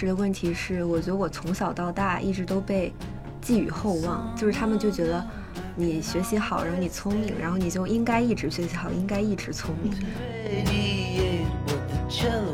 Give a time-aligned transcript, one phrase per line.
[0.00, 2.90] 时的问题是，我觉得我从小到大一直都被
[3.42, 5.22] 寄予厚望，就是他们就觉得
[5.76, 9.92] 你学习好，然后你聪明，然后你就应该一直学习好，应该一直聪明。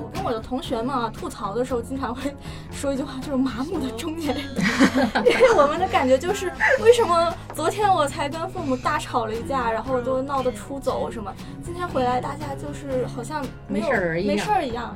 [0.03, 2.35] 我跟我的同学们啊吐槽的时候，经常会
[2.73, 4.45] 说一句话，就是麻木的中年人。
[5.25, 6.53] 因为我们的感觉就是，
[6.83, 11.33] 为什么昨天我才跟父母大吵了一架，然后都闹得出走什么，
[11.65, 14.93] 今天回来大家就是好像没事儿没事儿一样。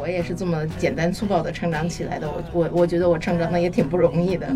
[0.00, 4.48] 我也是这么简单粗暴的成长起来的，我我我觉得我成长的也挺不容易的，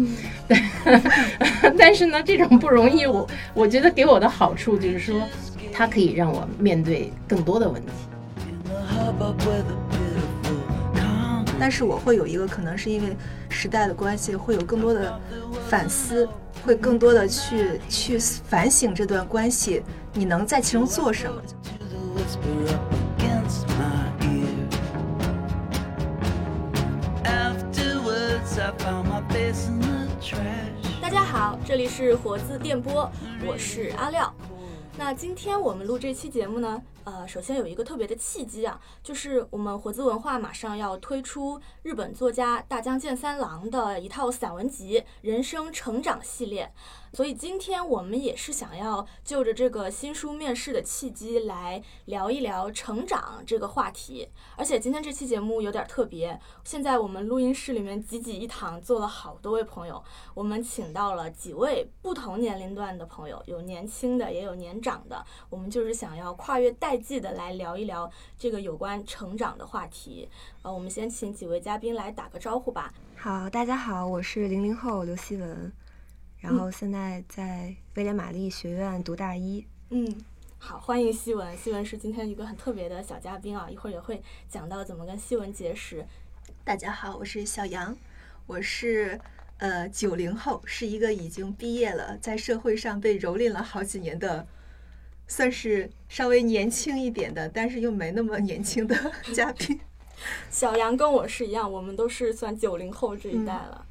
[1.78, 5.20] 但是呢，这种不容易，我我觉得给我的好处就是说，
[5.72, 7.92] 它可以让我面对更多的问题。
[11.60, 13.14] 但是我会有一个可能是因为
[13.48, 15.20] 时代的关系，会有更多的
[15.68, 16.28] 反思，
[16.64, 19.82] 会更多的去去反省这段关系，
[20.14, 21.42] 你能在其中做什么？
[31.00, 33.10] 大家好，这里是活字电波，
[33.46, 34.32] 我是阿廖。
[34.98, 46.66] 那今天我们录这期节目呢，呃，首先有一个特别的契机啊，就是我们活字文化马上要推出日本作家大江健三郎的一套散文集《人生成长系列》。
[47.14, 54.30] 所以今天我们也是想要就着这个新书面世的契机来聊一聊成长这个话题。
[54.56, 65.22] 而且今天这期节目有点特别，现在我们录音室里面挤挤一堂坐了好多位朋友，我们请到了几位不同年龄段的朋友，有年轻的也有年长的。
[65.50, 70.28] 我们就是想要跨越代际的来聊一聊这个有关成长的话题。
[70.62, 72.92] 呃，我们先请几位嘉宾来打个招呼吧。
[73.16, 75.72] 好，大家好，我是零零后刘希文。
[76.40, 79.64] 然后现在在威廉玛丽学院读大一。
[79.90, 80.24] 嗯，
[80.58, 81.56] 好，欢迎希文。
[81.56, 86.04] 希文是今天一个很特别的小嘉宾啊，一会儿也会讲到怎么跟希文结识。
[86.64, 87.96] 大家好，我是小杨，
[88.46, 89.20] 我是
[89.58, 94.44] 呃九零后，是一个已经毕业了，在社会上被蹂躏了好几年的，
[95.32, 98.94] 算是稍微年轻一点的，但是又没那么年轻的
[99.32, 99.80] 嘉宾。
[100.50, 103.86] 小杨跟我是一样，我们都是算九零后这一代了。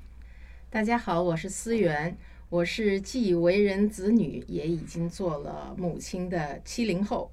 [0.70, 2.16] 大家好，我是思源。
[2.50, 7.32] 我是既为人子女，也已经做了母亲的七零后。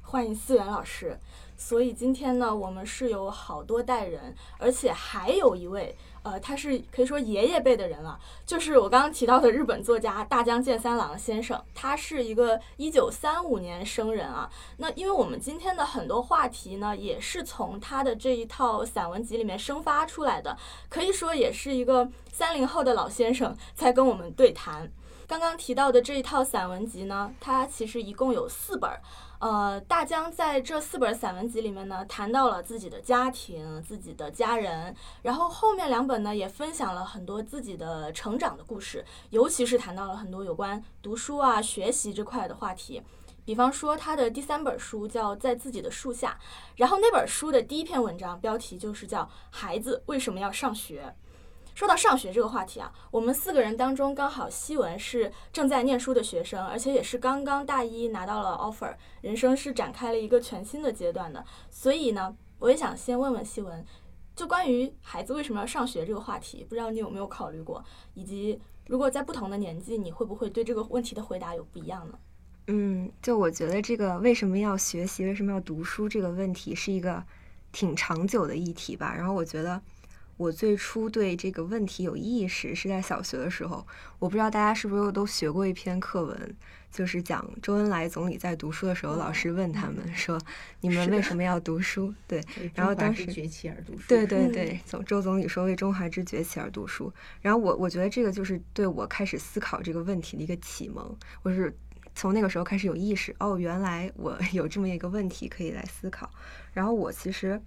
[0.00, 1.18] 欢迎思源老师。
[1.58, 5.94] 所以今天呢，我们是有好多代人，而且还有一位。
[6.22, 14.50] 呃，他是可以说爷爷辈的人了，就是我刚刚提到的日本作家大江健三郎先生，他是一个一九三五年生人啊。
[14.76, 20.56] 那因为我们今天的很多话题呢，也是从他的这一套散文集里面生发出来的，
[20.88, 24.90] 可以说也是一个三零后的老先生在跟我们对谈。
[25.26, 28.90] 刚刚提到的这一套散文集呢，它其实一共有四本。
[29.40, 43.02] 呃，大江在这四本散文集里面呢，谈到了自己的家庭、自己的家人，然后后面两本呢，也分享了很多自己的成长的故事，尤其是谈到了很多有关读书啊、学习这块的话题。
[43.42, 46.38] 比方说，他的第三本书叫《在自己的树下》，
[46.76, 51.14] 然后那本书的第一篇文章标题就是叫《孩子为什么要上学》。
[51.74, 61.44] 说到上学这个话题啊，我们四个人当中刚好西文是正在念书的学生，而且也是刚刚大一拿到了 offer，人生是展开了一个全新的阶段的。
[61.70, 63.84] 所以呢，我也想先问问西文，
[64.36, 67.82] 就关于孩子为什么要上学这个话题，不知道你有没有考虑过，
[68.12, 72.18] 以及如果在不同的年纪，你会不会对这个问题的回答有不一样呢？
[72.66, 77.24] 嗯，就我觉得这个为什么要学习，为什么要读书这个问题是一个
[77.72, 79.14] 挺长久的议题吧。
[79.16, 79.80] 然后我觉得。
[80.40, 83.86] 我最初对这个问题有意识是在小学的时候，
[84.18, 86.56] 我不知道大家是不是都学过一篇课文，
[86.90, 90.40] 就是讲周恩来总理在读书的时候，老师问他们说
[90.80, 92.42] ：“你们为什么要读书？”对，
[92.74, 94.04] 然后当时崛起而读书。
[94.08, 97.12] 对对对，总周总理说为中华之崛起而读书。
[97.42, 101.14] 然后我我觉得这个就是对我开始思考这个问题的一个启蒙。
[101.42, 101.76] 我是
[102.14, 106.30] 从那个时候开始有意识，哦，原来我 有这么一个问题可以来思考。
[106.72, 107.60] 然后我其实。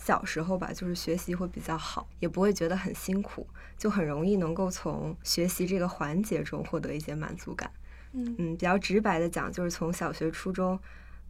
[0.00, 3.46] 小时候吧，就是学习会比较好，也不会觉得很辛苦，
[3.76, 7.70] 就很容易能够从学习这个环节中获得一些满足感。
[8.12, 10.78] 嗯嗯，比较直白的讲，就是从小学、初中，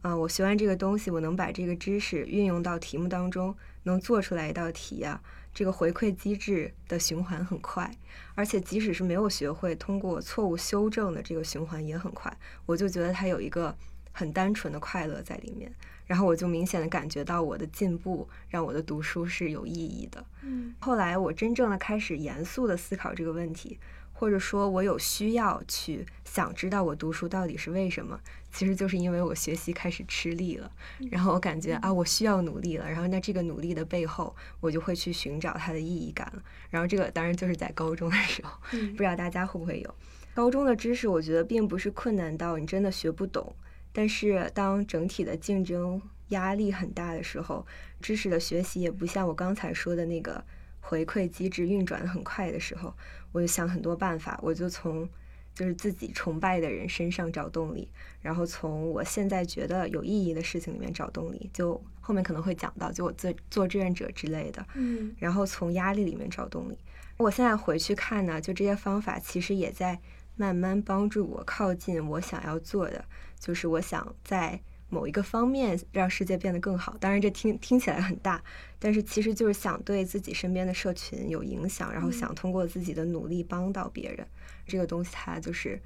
[0.03, 5.21] 嗯，我学完这个东西，我能把这个知识运用到题目当中，能做出来一道题呀，
[5.53, 7.91] 这个回馈机制的循环很快，
[8.33, 13.75] 而且即使是没有学会，通过错误修正的这个循环也很快，我就觉得它有一个
[14.13, 15.69] 很单纯的快乐在里面。
[16.09, 20.25] 然后我就明显的感觉到我的进步让我的读书是有意义的。
[20.41, 23.77] 嗯，后来我真正的开始严肃的思考这个问题，
[24.11, 28.19] 或者说我有需要去想知道我读书到底是为什么，
[28.51, 30.71] 其实就是因为我学习开始吃力了，
[31.11, 36.41] 然后我感觉啊，我需要努力了，然后那这个努力的背后，我就会去寻找它的意义感了。
[36.71, 39.95] 然后这个当然就是在高中的时候，不知道大家会不会有。
[40.33, 43.53] 高中的知识，我觉得并不是困难到你真的学不懂，
[43.99, 47.67] 但是当整体的竞争压力很大的时候，
[47.99, 50.41] 知识的学习也不像我刚才说的那个
[50.79, 52.95] 回馈机制运转的很快的时候。
[53.33, 55.05] 我就想很多办法，我就从
[55.53, 57.91] 就是自己崇拜的人身上找动力，
[58.21, 61.49] 然后从我现在觉得有意义的事情里面找动力。
[61.51, 66.77] 就后面可能会讲到，就我做做志愿者之类的，嗯，然后从压力里面找动力。
[67.17, 69.99] 我现在回去看呢，就这些方法其实也在
[70.37, 73.03] 慢慢帮助我靠近我想要做的，
[73.39, 74.61] 就是我想在。
[74.91, 78.43] 某一个方面让世界变得更好，当然这听听起来很大，
[78.79, 84.25] 但是其实就是想对自己身边的社群有影响，然后想通过自己的努力帮到别人。
[84.65, 85.79] 这个东西它就是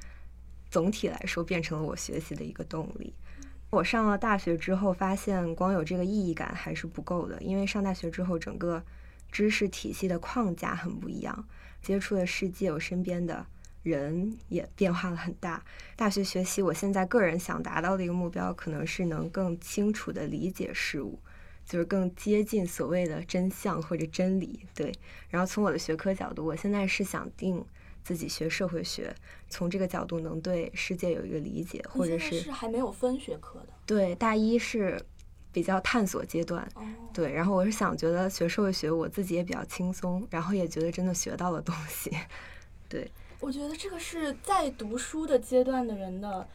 [0.72, 3.14] 总体来说变成了我学习的一个动力。
[3.72, 8.82] 我上了大学之后，发现光有这个意义感还是不够的，因为上大学之后整个
[9.30, 11.46] 知识体系的框架很不一样，
[11.82, 13.46] 接触的世界，我身边的。
[13.84, 15.64] 人也变化了很大。
[15.96, 21.20] 大学学习，我现在个人想达到的一个目标，可能是能更清楚地理解事物，
[21.66, 24.62] 就是更接近所谓的真相或者真理。
[24.74, 24.92] 对。
[25.30, 27.64] 然后从我的学科角度，我现在是想定
[28.04, 29.14] 自己学社会学，
[29.50, 33.68] 从这个角度能对世界有一个理解，或者是还没有分学科的。
[33.86, 35.00] 对，大一是
[35.52, 36.64] 比较探索阶段。
[36.76, 36.82] 哦。
[37.14, 42.10] 对，然后我是想觉得学社会学，我自己也比较轻松，然后也觉得真的学到了东西。
[42.88, 43.10] 对。
[43.44, 46.48] 我觉得这个是在读书的阶段的人的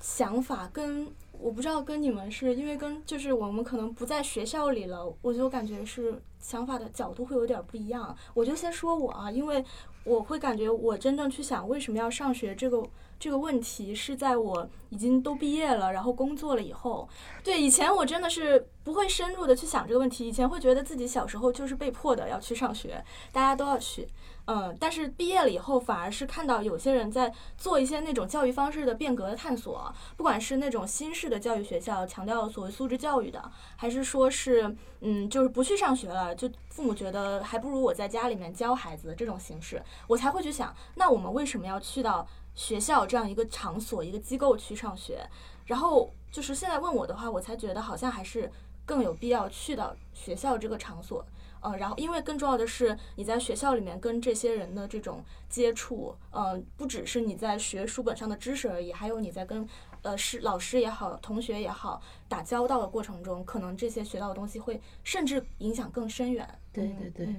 [0.00, 8.16] 想法，跟我不知道跟你们是因为跟就是我们可能不在学校里了，我就感觉是想法的角度会有点不一样。
[8.32, 9.62] 我就先说我啊，因为
[10.02, 12.82] 我会感觉我真正去想为什么要上学这个
[13.18, 17.06] 这个问题，是在我已经都毕业了，然后工作了以后。
[17.44, 24.08] 对，以前我真的是不会深入的去想这个问题，以前会觉得自己小时候就是被迫的要去上学，大家都要去。
[24.52, 42.26] 嗯，但是毕业了以后，反而是看到有些人在做一些那种教育方式的变革的探索，不管是那种新式的教育学校，强调所谓素质教育的，还是说是嗯，就是不去上学了，就父母觉得还不如我在家里面教孩子这种形式，我才会去想，那我们为什么要去到
[42.56, 45.24] 学校这样一个场所、一个机构去上学？
[45.66, 48.50] 然后就是现在问我的话，我才觉得好像还是
[48.84, 51.24] 更有必要去到学校这个场所。
[51.60, 59.68] 呃，然后因为更重要的是，你在学校里面跟这些人的这种接触，嗯，不只是你在学书本上的知识而已，还有你在跟
[60.02, 66.48] 呃师老师也好，同学也好打交道的过程中，可能这些学到的东西会甚至影响更深远。
[66.72, 67.34] 对对对，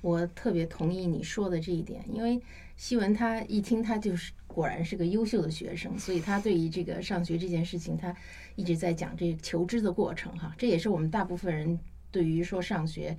[0.00, 2.40] 我特别同意你说的这一点，因为
[2.76, 8.14] 希文他一听他就是果然是个优秀的学生，所以他对于这个上学这件事情，他
[8.54, 11.76] 一直在讲这求知的过程哈，这也是我们大部分人
[12.12, 13.16] 对于说上学。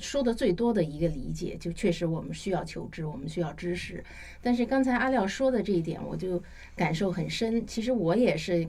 [0.00, 4.04] 说的最多的一个理解，就确实我们需要求知，我们需要知识。
[4.40, 6.42] 但是刚才阿廖说的这一点，我就
[6.76, 7.66] 感受很深。
[7.66, 8.68] 其实我也是，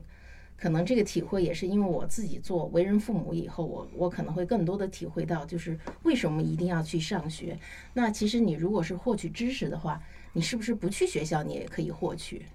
[0.57, 7.57] 可能这个体会也是因为我自己做为人父母以后，我我可能会更多的体会到，就是为什么一定要去上学。
[7.93, 10.01] 那其实你如果是获取知识的话，
[10.33, 12.45] 你是不是不去学校你也可以获取？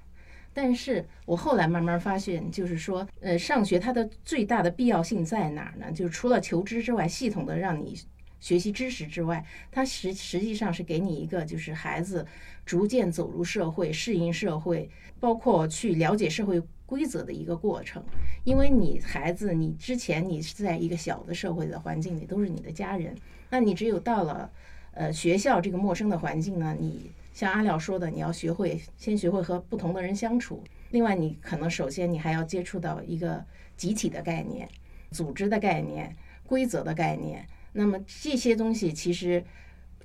[0.52, 5.90] 但是我后来慢慢发现，就是说，呃，上学它的最大的必要性在哪儿呢？
[5.90, 7.98] 就是除了求知之外，系统的让你。
[8.44, 12.26] 学习知识之外，它实实际上是给你一个，就是孩子
[12.66, 18.04] 逐渐走入社会、适应社会，包括去了解社会规则的一个过程。
[18.44, 23.16] 因为你孩子，你之前你是在一个小的社会的环境里，都是你的家人，
[23.48, 24.52] 那你只有到了
[24.92, 30.62] 呃学校这个陌生的环境呢，你像阿廖说的，你要学会先学会和不同的人相处。
[30.90, 33.42] 另外，你可能首先你还要接触到一个
[33.74, 34.68] 集体的概念、
[35.12, 36.14] 组织的概念、
[36.46, 37.46] 规则的概念。
[37.74, 39.44] 那么这些东西其实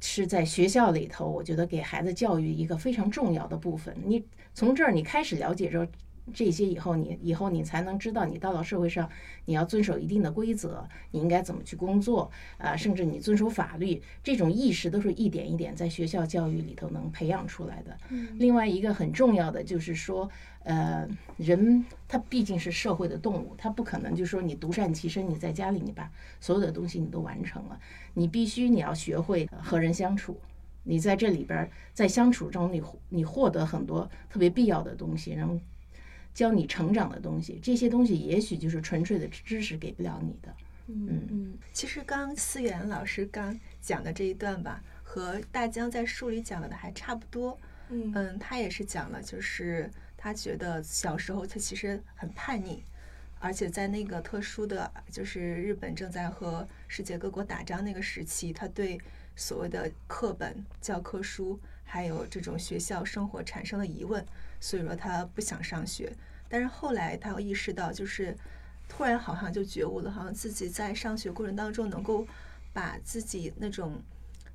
[0.01, 3.95] 是在学校里头，我觉得给孩子教育一个非常重要的部分。
[4.05, 5.87] 你从这儿你开始了解着。
[6.33, 9.09] 这些以后，你以后你才能知道，你到了社会上，
[9.45, 12.75] 你要遵守一定的规则，你应该怎么去工作啊？
[12.75, 17.97] 甚至你遵守法律，这种意识都是一点一点在学校教育里头能培养出来的。
[18.37, 20.29] 另外一个很重要的就是说，
[20.63, 21.07] 呃，
[21.37, 27.79] 人他毕竟是社会的动物，他不可能就说你独善其身，你在家里你把所有的东西你都完成了，
[28.13, 30.37] 你必须你要学会和人相处，
[30.83, 35.57] 你在这里边在相处中，你你获得很多特别必要的东西，然后。
[36.33, 40.55] 教你成长的东西，这些东西也许就是纯粹的知识给不了你的。
[40.87, 47.57] 嗯嗯，其实刚思源老师刚讲的这一段吧，和大江在书里讲的还差不多。
[47.89, 52.83] 嗯嗯，他也是讲了，就是他觉得小时候他其实很叛逆，
[53.39, 58.99] 而且在那个特殊的，就是日本正在和世界各国打仗那个时期，他对
[59.35, 64.25] 所谓的课本、教科书还有这种学校生活产生了疑问，
[64.59, 66.11] 所以说他不想上学。
[66.47, 68.35] 但是后来他又意识到，就是
[68.87, 72.27] 突然好像就觉悟了，好像自己在上学过程当中能够
[72.73, 74.01] 把自己那种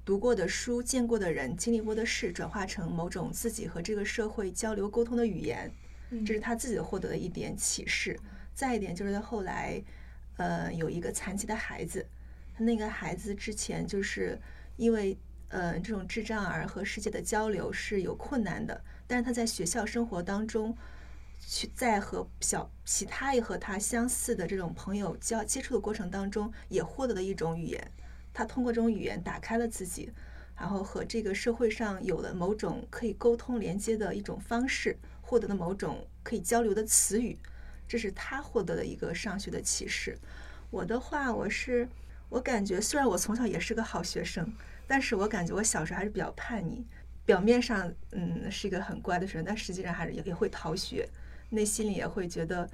[0.05, 5.73] 读过的书、见过的人、经历过的事，转化成某种自己和这个社会交流沟通的语言，
[6.11, 8.19] 嗯这是他自己获得的一点启示。
[8.55, 9.83] 再一点就是他后来，
[10.37, 12.05] 呃，有一个残疾的孩子，
[12.57, 14.41] 他那个孩子之前就是
[14.77, 15.17] 因为
[15.55, 20.77] 呃这种智障儿和世界的交流是有困难的，但是他在学校生活当中。
[21.47, 27.93] 去在和小其他也和他相似的这种朋友交接触的过程当中，也获得了一种语言。
[28.33, 30.11] 他通过这种语言打开了自己，
[30.57, 37.39] 然后和这个社会上有了某种可以沟通连接的一种方式，获得了某种可以交流的词语。
[37.87, 40.17] 这是他获得的一个上学的启示。
[40.71, 41.87] 我的话，我是
[42.31, 44.51] 我感觉虽然我从小也是个好学生，
[44.87, 46.87] 但是我感觉我小时候还是比较叛逆。
[47.27, 51.09] 表面上嗯是一个很乖的学生，但实际上还是也也会逃学。
[51.51, 52.69] 内心里也会觉得，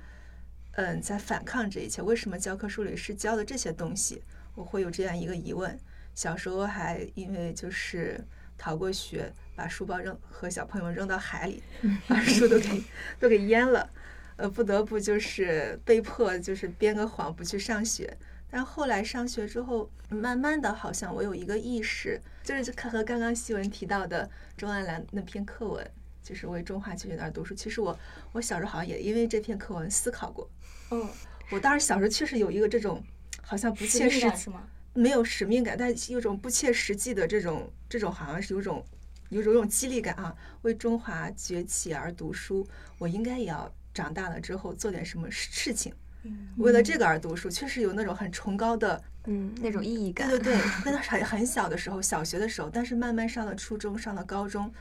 [0.73, 2.03] 嗯，在反抗这一切。
[2.03, 4.23] 为什么教科书里是教的这些东西？
[4.55, 5.79] 我会有这样一个疑问。
[6.15, 8.21] 小时候还因为就是
[8.59, 11.63] 逃过学，把书包扔和小朋友们扔到海里，
[12.09, 12.83] 把 书都给
[13.21, 13.89] 都给淹了，
[14.37, 18.17] 呃，不得不就是被迫就是编个谎不去上学。
[18.51, 25.91] 但后来上学之后，慢慢的好像我有一个意识，就是看和刚刚西文提到的钟安兰那篇课文。
[26.23, 27.55] 就是为中华去学那儿读书。
[27.55, 27.99] 其实我
[28.33, 30.49] 我小时候好像也因为这篇课文思考过。
[30.91, 31.09] 嗯，
[31.51, 33.03] 我当时小时候确实有一个这种
[33.43, 34.69] 好像不切实际吗？
[34.93, 38.85] 没有使命感，但有种不切实际的这种这种好像是有种
[39.31, 40.37] 有种有种激励感啊。
[40.63, 45.93] 为中华崛起而读书，我应该也要长大了之后做点什么事情。
[46.23, 50.29] 嗯，为了这个而读书，确实有那种很崇高的嗯那种意义感。
[50.29, 50.63] 对对对，
[50.93, 54.73] 那很很小的时候，小学的时候，但是慢慢上了初中，上了高中。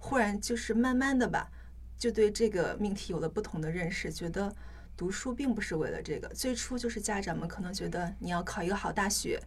[0.00, 1.50] 忽然就是慢慢的吧，
[1.96, 4.54] 就对这个命题有了不同的认识，觉得
[4.96, 6.28] 读书并不是为了这个。
[6.28, 9.40] 最初就是家长们可能觉得你要考一个好大学，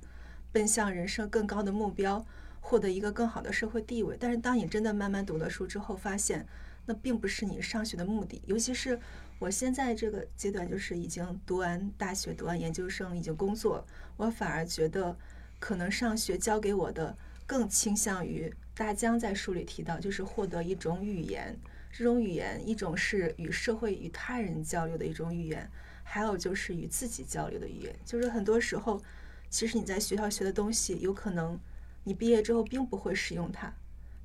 [0.51, 2.25] 奔向人生更高的目标，
[2.59, 4.17] 获得一个更好的社会地位。
[4.19, 6.45] 但是当你真的慢慢读了书之后，发现
[6.85, 8.41] 那并不是你上学的目的。
[8.45, 8.99] 尤其是
[9.39, 13.85] 我现在这个阶段，就是已经读完大学、读完研究生，已经工作，
[14.17, 15.17] 我反而觉得
[15.59, 18.53] 可能上学教给我的更倾向于。
[18.73, 21.55] 大江在书里提到，就是获得一种语言，
[21.91, 25.69] 这种语言一种是与社会、与他人交流的一种语言，
[26.03, 27.93] 还有就是与自己交流的语言。
[28.05, 28.99] 就是很多时候，
[29.49, 31.59] 其实你在学校学的东西，有可能
[32.05, 33.71] 你毕业之后并不会使用它，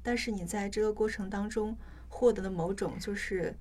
[0.03, 1.77] 但是你在这个过程当中
[2.09, 3.55] 获得了某种就是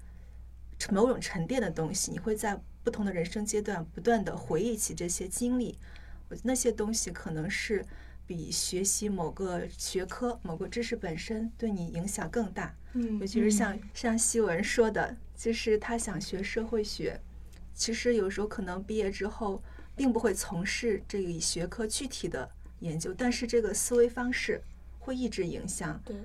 [0.92, 5.78] 某种沉淀的东西，你会在不同的人生阶段不断的回忆起这些经历，
[6.44, 7.86] 那些东西可能是。
[8.28, 12.76] 比学习某个学科、某个知识本身对你影响更大。
[12.94, 17.22] 嗯，尤其是像像西文说的，就是他想学社会学，
[17.76, 19.62] 其实有时候可能毕业之后
[19.96, 22.50] 并不会从事这个学科具体的
[22.80, 24.60] 研究，但是这个思维方式
[24.98, 26.02] 会一直影响。
[26.04, 26.16] 对，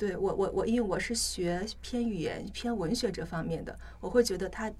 [0.00, 4.72] 对我我我，因为我是学偏语言、偏文学这方面的，我会觉得他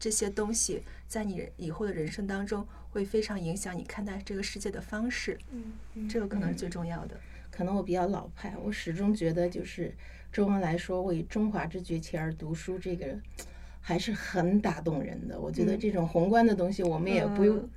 [0.00, 2.66] 这些东西在你以后的人生当中。
[2.94, 7.16] 会非常影响你看待这个世界的方式，嗯，这个可能是最重要的。
[7.50, 9.92] 可能我比较老派，我始终觉得就是
[10.30, 13.18] 周恩来说为中华之崛起而读书，这个
[13.80, 15.40] 还是很打动人的。
[15.40, 17.68] 我觉得这种宏观的东西，我们也不用。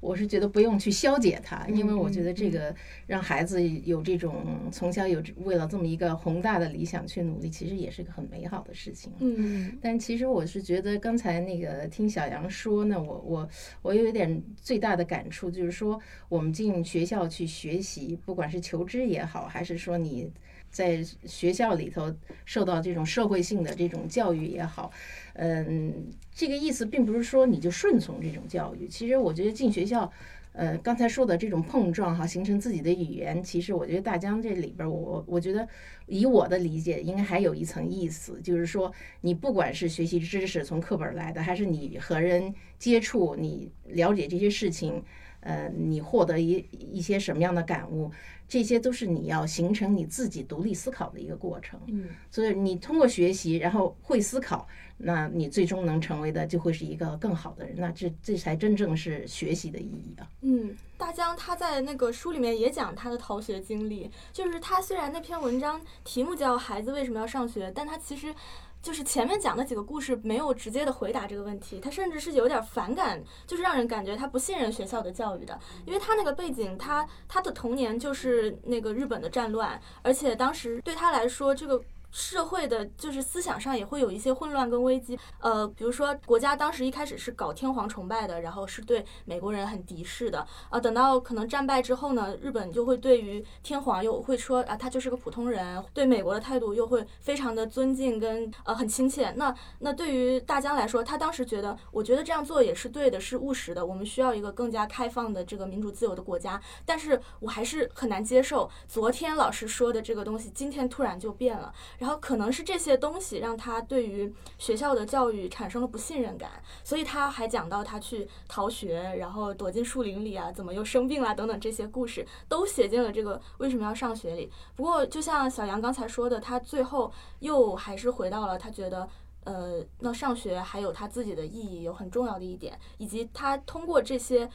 [0.00, 2.74] 我是觉得不用去消解它，因为我觉得这个
[3.06, 9.12] 让孩子有这种从小有为了这么一个宏大的理想去努力，其实也是个很美好的事情。
[9.20, 13.48] 嗯，但其实我是觉得刚才那个听小杨说呢，我我
[13.82, 20.30] 我有一点最大的感触就是说，我们进学校去学习，不管是求知也好，还是说你
[20.70, 22.14] 在学校里头
[22.44, 24.90] 受到这种社会性的这种教育也好。
[25.34, 28.86] 嗯，这个意思并不是说你就顺从这种教育。
[28.88, 30.10] 其实我觉得进学校，
[30.52, 35.66] 呃，刚才说的这种碰撞哈，形成自己的语言，其实我觉得大江这里边，我我觉得
[36.06, 45.02] 以我的理解，应该还有一层意思，就是说你不管是学习知识从课本来的，还是你和人接触，你了解这些事情，
[45.42, 48.10] 呃，你获得一一些什么样的感悟。
[48.48, 51.80] 这些都是你要形成你自己独立思考的一个过程。
[51.86, 54.68] 嗯所以你通过学习，然后会思考，
[54.98, 57.74] 那你最终能成为的就会是一个更好的人。
[57.78, 60.28] 那这这才真正是学习的意义啊！
[60.42, 68.34] 嗯，大江他在那个书里面也讲他的逃学经历，就是他虽然那篇文章题目叫《孩子为什么要上学》，但他其实。
[68.82, 81.80] 就是前面讲的几个故事没有直接的回答这个问题，他甚至是有点反感，就是让人感觉他不信任学校的教育的，因为他那个背景，他他的童年就是那个日本的战乱，而且当时对他来说，这个
[82.12, 85.18] 社会的就是思想上也会有一些混乱跟危机。
[85.40, 90.78] 呃，比如说国家当时一开始是搞天皇崇拜的，然后是对美国人很敌视的啊。
[90.78, 99.30] 等到可能战败之后呢，日本就会对于天皇又会说啊，他就是个普通人，对美国的态度又会非常的尊敬跟呃很亲切。
[99.32, 103.84] 那那对于大江来说，他当时觉得，我觉得这样做也是对的，是务实的。
[103.84, 111.72] 我们需要一个更加开放的这个民主自由的国家，但是我还是很难接受昨天老师说的这个东西，今天突然就变了。
[112.02, 116.50] 然后可能是这些东西让他对于学校的教育产生了不信任感，
[116.82, 124.50] 所以他还讲到他去逃学，然后躲进树林里啊，怎么又生病了等等这些故事，都写进了这个为什么要上学里。
[124.74, 129.08] 不过就像小杨刚才说的，他最后又还是回到了他觉得。
[129.44, 134.48] 呃，那上学还有他自己的意义，有很重要的一点，以及他通过这些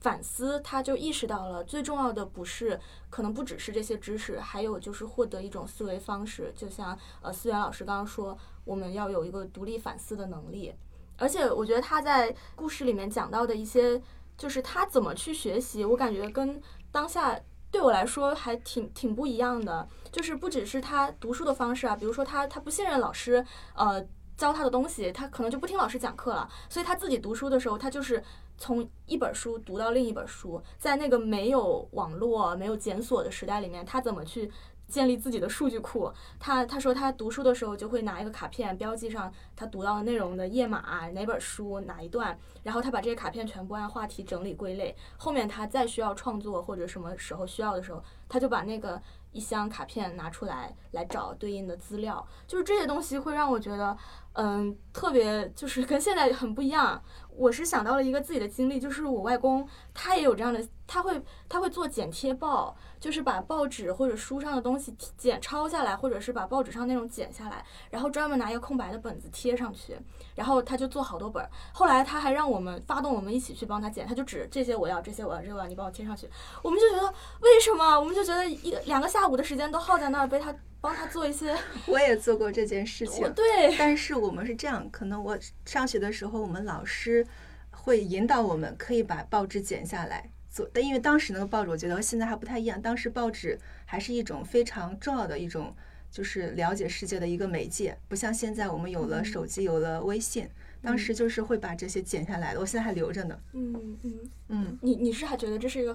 [0.00, 2.80] 反思，他就意识到了最重要的不是
[3.10, 6.52] 可能不只是这些知识，还有就是获得一种思维方式。
[6.56, 10.74] 就像呃思源老师刚刚说，我们要有一个独立反思的能力。
[11.18, 14.00] 而且我觉得他在故事里面讲到的一些，
[14.38, 17.38] 就是他怎么去学习，我感觉跟当下
[17.70, 19.86] 对我来说还挺挺不一样的。
[20.10, 24.04] 就是不只是他读书的方式啊，比如说他他不信任老师，呃。
[24.36, 28.24] 教他的东西，他可能就不听老师讲课了，所以他自己读书的时候，他就是
[28.60, 34.52] 从一本书读到另一本书，在那个没有网络、没有检索的时代里面，他怎么去
[34.86, 36.12] 建立自己的数据库？
[36.38, 49.00] 他他说他读书的时候就会拿一个卡片标记上他读到的内容的页码，哪本书哪一段，然后他把这些卡片全部按话题整理归类，后面他再需要创作或者什么时候需要的时候，他就把那个
[49.32, 53.96] 一箱卡片拿出来来找对应的资料，就是这些东西会让我觉得。
[54.34, 57.02] 嗯，特别就是跟现在很不一样。
[57.40, 69.98] 我是想到了一个自己的经历，就是我外公他也有这样的，他会他会做剪贴报，就是把报纸或者书上的东西剪抄下来，或者是把报纸上内容剪下来，然后专门拿一个空白的本子贴上去，
[70.34, 71.42] 然后他就做好多本。
[71.72, 76.28] 后来他还让我们发动我们一起去帮他剪，他就指这些我要，这些我要，这个，你帮我贴上去。
[76.62, 77.98] 我们就觉得为什么？
[77.98, 80.54] 我们就觉得一两个下午的时间都耗在那儿被他。
[80.80, 81.54] 帮他做一些，
[81.86, 83.32] 我也做过这件事情。
[83.34, 87.26] 对，但是我们是这样，可能我上学的时候，我们老师
[87.70, 90.68] 会引导我们，可以把报纸剪下来做。
[90.72, 92.80] 但因为当时那个报纸，我觉得和现在还不太一样。
[92.80, 95.74] 当时报纸还是一种非常重要的一种，
[96.10, 100.48] 就是了解世界的一个媒介，不像现在我们有了手机，有了微信。
[100.82, 103.38] 当时就是会把这些剪下来的，我现在还留着呢。
[103.52, 105.94] 嗯嗯嗯，你你是还觉得这是一个？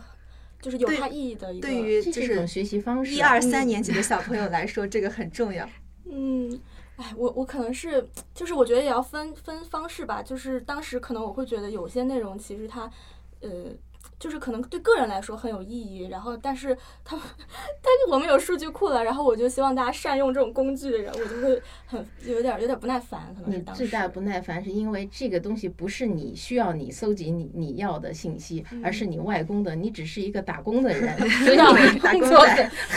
[0.62, 5.68] 就是有它意义的一个，对于就是学习方式，一二三年级的小朋友来说，这个很重要。
[6.10, 6.60] 嗯，
[6.98, 10.22] 哎，我我可能是，就是我觉得也要分分方式吧。
[10.22, 12.92] 就是当时可能我会觉得有些内容其实它，
[13.42, 13.50] 呃。
[14.20, 23.80] 就是可能对个人来说很有意义，然后但是他们，但是我们有数据库了，然后我就希望大家善用这种工具，然后我就会很有点有点不耐烦，可能是当时。
[23.84, 32.40] 最大不耐烦是因为这个东西不是你需要你搜集你你要的信息，而是你外公的，你只是一个打工的人， 所以工作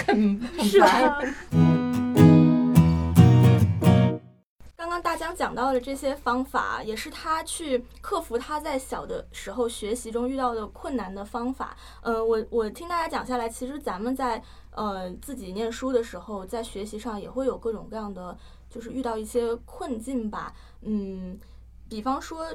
[0.07, 1.88] 很很烦。
[4.79, 11.77] 刚刚大江讲到的这些方法，也是他去克服他在小的时候学习中遇到的困难的方法。
[12.03, 18.39] 嗯，我我听大家讲下来，其实咱们在呃自己念书的时候，在学习上也会有各种各样的，
[18.71, 20.55] 就是遇到一些困境吧。
[20.83, 21.37] 嗯，
[21.89, 22.47] 比方说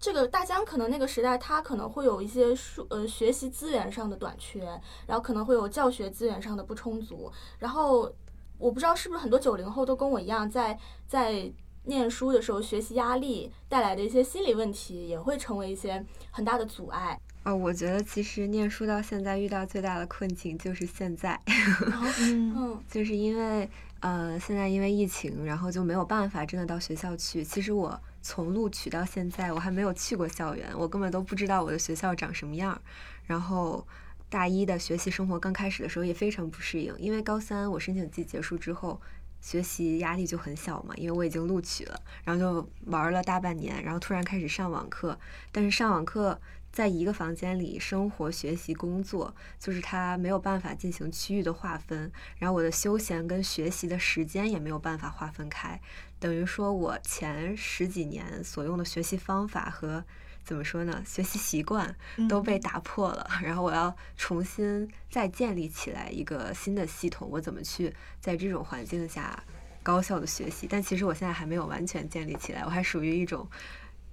[0.00, 4.64] 这个大江可能那个时代，他可能会有一些书呃学习资源上的短缺，
[5.06, 7.30] 然后可能会有教学资源上的不充足。
[7.58, 8.10] 然后
[8.56, 11.52] 我不知道是不是很多九零后都跟我一样，在在。
[11.86, 17.18] 念书的时候，学习压力带来的一些心理问题，也会成为一些很大的阻碍。
[17.44, 21.40] 哦，我觉得其实念书到现在遇到最大的困境就是现在，
[22.20, 23.70] 嗯，就是因为
[24.00, 27.44] 呃，现在因为疫情，然后就没有办法真的到学校去。
[27.44, 32.80] 其实我从录取到现在，我还没有去过校园，我根本都不知道我的学校长什么样。
[33.26, 33.86] 然后
[34.28, 39.00] 大一的学习生活刚开始的时候也非常不适应，因为高三我申请季结束之后。
[39.46, 45.16] 学习压力就很小嘛，因为我已经录取了，然后就玩了大半年，然后突然开始上网课，
[45.52, 46.40] 但是上网课
[46.72, 52.10] 在一个房间里生活、学习、工作，就是它没有办法进行区域的划分。
[52.38, 55.80] 然后我的休闲跟学习的时间也没有办法划分开，
[56.18, 60.04] 等于说我前十几年所用的学习方法和
[60.46, 61.94] 怎么说呢，学习习惯
[62.28, 63.28] 都被打破了。
[63.44, 69.42] 然后我要重新再建立起来一个新的系统，我怎么去在这种环境下
[69.82, 70.66] 高效的学习？
[70.70, 73.46] 但其实我现在还没有完全建立起来，我还属于一种，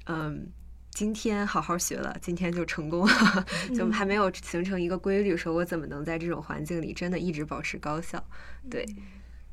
[0.08, 0.52] 嗯。
[0.96, 8.24] 今天好好学了，今天就成功了，就还没有形成一个规律，说我怎么能在这种环境里真的一直保持高效？
[8.70, 8.86] 对，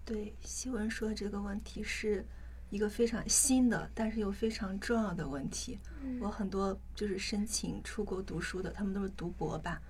[0.04, 2.26] 对，希文说的这个问题是
[2.70, 5.78] 一个非常新的，但是又非常重要的问题。
[6.20, 9.80] 我很多就是申请出国读书的，他们都是读博吧，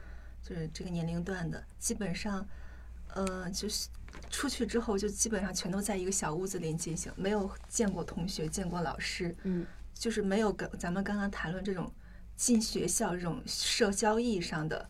[0.42, 2.44] 就是这个年龄段的，基本上，
[3.14, 3.88] 呃，就是
[4.28, 9.66] 出去之后就基本上全都在一个小屋子里进行，没有见过同学，见过老师，嗯。
[9.92, 11.92] 就是没有跟咱们刚刚谈论这种
[12.34, 14.88] 进学校这种社交意义上的，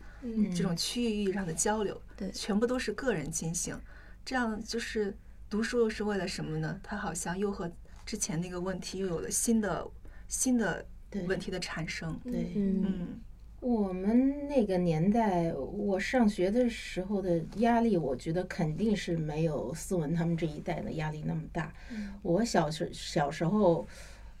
[0.55, 3.77] 这种区域意义上的交流，对，全部都是个人进行。
[4.23, 5.13] 这样就是
[5.49, 6.79] 读书又是为了什么呢？
[6.81, 7.69] 他好像又和
[8.11, 9.87] 之前那个问题又有了新的
[10.27, 10.85] 新的
[11.29, 12.19] 问题的产生。
[12.25, 13.21] 对，嗯，
[13.61, 21.73] 我们那个年代，我上学的时候的压力，我觉得肯定是没有思文他们这一代的压力那么大。
[22.21, 23.87] 我小时小时候。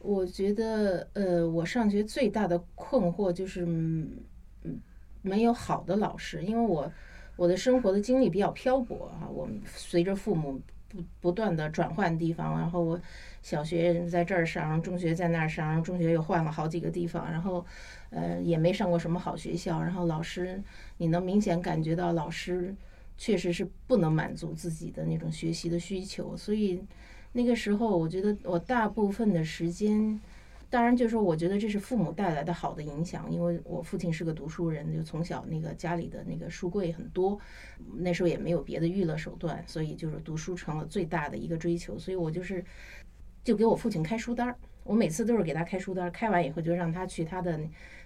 [0.03, 4.81] 我觉得，呃，我上学最大的困惑就是，嗯，
[5.21, 6.91] 没有好的老师，因为我
[7.35, 10.59] 我的生活的经历比较漂泊啊，我们随着父母
[10.91, 12.99] 不不断的转换地方，然后我
[13.41, 17.65] 小学在这儿上，中学在那儿上，中学又换了好几个地方，然后，
[18.09, 20.61] 呃，也没上过什么好学校，然后老师，
[20.97, 22.75] 你能明显感觉到老师
[23.17, 26.83] 确实是不能满足自己的那种学习的需求，所以。
[27.33, 30.19] 那个时候，我觉得我大部分的时间，
[30.71, 37.37] 当然就是说，我觉得这是父母带来的好的影响，因为我父亲是个读书人，就从小那个家里的那个书柜很多，
[37.97, 42.63] 那时候也没有别的娱乐手段，所以就是读书成了最大的一个追求，所以我就是
[43.43, 44.55] 就给我父亲开书单儿，
[44.85, 47.59] 我每次都是给他开书单儿，开完以后就让他去他的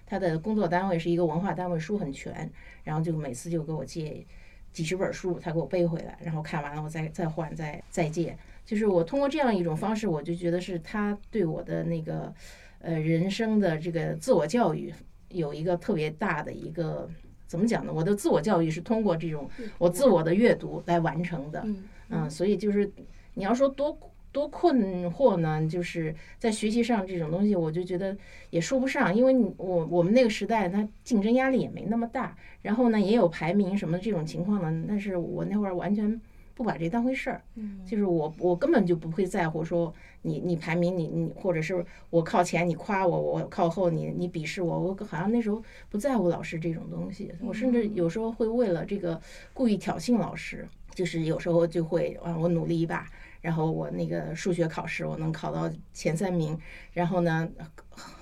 [0.04, 2.50] 他的工作单位是一个文化单位，书很全，
[2.82, 4.26] 然后就每次就给我借
[4.72, 8.36] 几十本书，他给我背回来，然后看完了我再再换再再借。
[8.66, 12.34] 就是我通过这样一种方式，我就觉得是他对我的那个，
[12.80, 14.92] 呃，人生的这个自我教育
[15.28, 17.08] 有一个特别大的一个
[17.46, 17.92] 怎么讲呢？
[17.94, 19.48] 我的自我教育是通过这种
[19.78, 21.64] 我自我的阅读来完成的，
[22.10, 22.90] 嗯，所以就是
[23.34, 23.96] 你要说多
[24.32, 28.16] 多困惑呢，就是在学习上这种东西，我就觉得
[28.50, 36.20] 也说不上，因为我我们那个时代，它竞争压力也没那么大，然后呢，也有排名什么这种情况呢，但是我那会儿完全。
[36.56, 37.42] 不把这当回事儿，
[37.86, 39.92] 就是我我根本就不会在乎说
[40.22, 49.20] 你你排名你你或者是我靠前你夸我我靠后你你鄙视我我好像那时候不在乎老师这种东西，我甚至有时候会为了这个
[49.52, 53.06] 故意挑衅老师，就是有时候就会啊我努力一把。
[53.40, 56.58] 然后我那个数学考试我能考到前三名，
[56.92, 57.48] 然后呢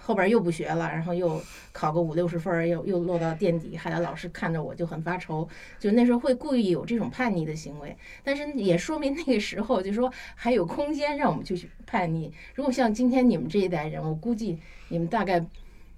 [0.01, 5.49] 后边又不学了，然后又考个五六十分，又又落到垫底，害得老师看着我就很发愁，
[5.79, 12.33] 就那时候会故意有这种叛逆的行为，但是也说明那个时候就说还有空间让我们去叛逆。
[12.55, 15.45] 如果像今天你们这一代人，我估计你们大概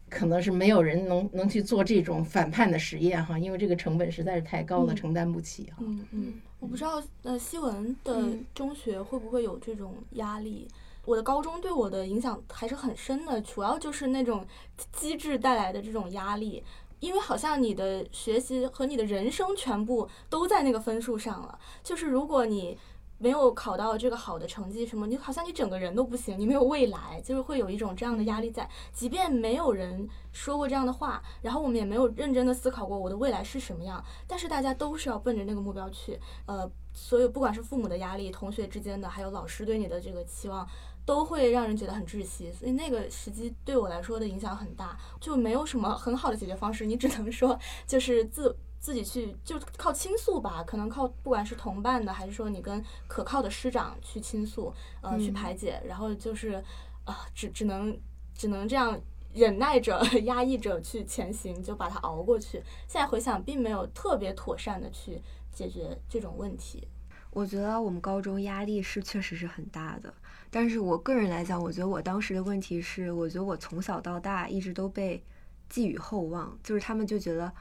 [0.09, 5.79] 可能是没有人能能去做这种反叛的实验哈，因为这个成本实在是太高了，承担不起哈。
[5.81, 6.35] 嗯嗯。
[6.59, 10.67] 我不知道，呃，西文的中学会不会有这种压力？
[11.05, 14.45] 我的高中对我的影响还是很深的，主要就是那种
[14.93, 16.65] 机制带来的这种压力，
[17.01, 22.79] 因为好像你的学习和你的人生全部都在那个分数上了，就是如果你。
[23.19, 28.69] 没有考到这个好的成绩，什么你好像你整个人都不行，你没有未来，就是会有一种这样的压力在。
[28.93, 36.19] 即便没有人说过这样的话，然后我们也没有认真的思考过我的未来是什么样，但是大家都是要奔着那个目标去。
[36.47, 40.69] 呃，所以不管是父母的压力、同学之间的，还有老师对你的这个期望，
[41.07, 42.53] 都会让人觉得很窒息。
[42.53, 48.55] 所以那个时机对我来说的影响很大，就没有什么很好的解决方式，你只能说就是自。
[48.79, 56.63] 自己去就靠倾诉吧，可能靠不管是同伴的，还是说你跟可靠的师长去倾诉，呃，去排解，然后就是
[57.05, 57.99] 啊，只只能
[58.35, 59.01] 只能这样
[59.35, 62.63] 忍耐着、 压抑着去前行，就把它熬过去。
[62.87, 65.21] 现在回想，并没有特别妥善的去
[65.53, 66.87] 解决这种问题。
[67.31, 70.15] 我觉得我们高中压力是确实是很大的，
[70.49, 75.23] 但是我个人来讲，我觉得我当时的问题是，我觉得我从小到大一直都被
[75.69, 77.53] 寄予厚望，就是他们就觉得。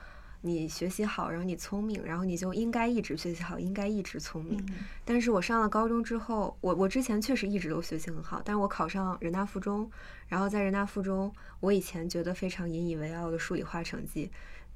[0.47, 4.63] 你学习好，然后你聪明，然后你就应该一直学习好，应该一直聪明。
[4.69, 9.89] 嗯但是我上了高中之后，我我之前确实一直都学习很好，但是我考上人大附中，
[10.27, 14.29] 然后在人大附中，我以前觉得非常引以为傲的数理化成绩，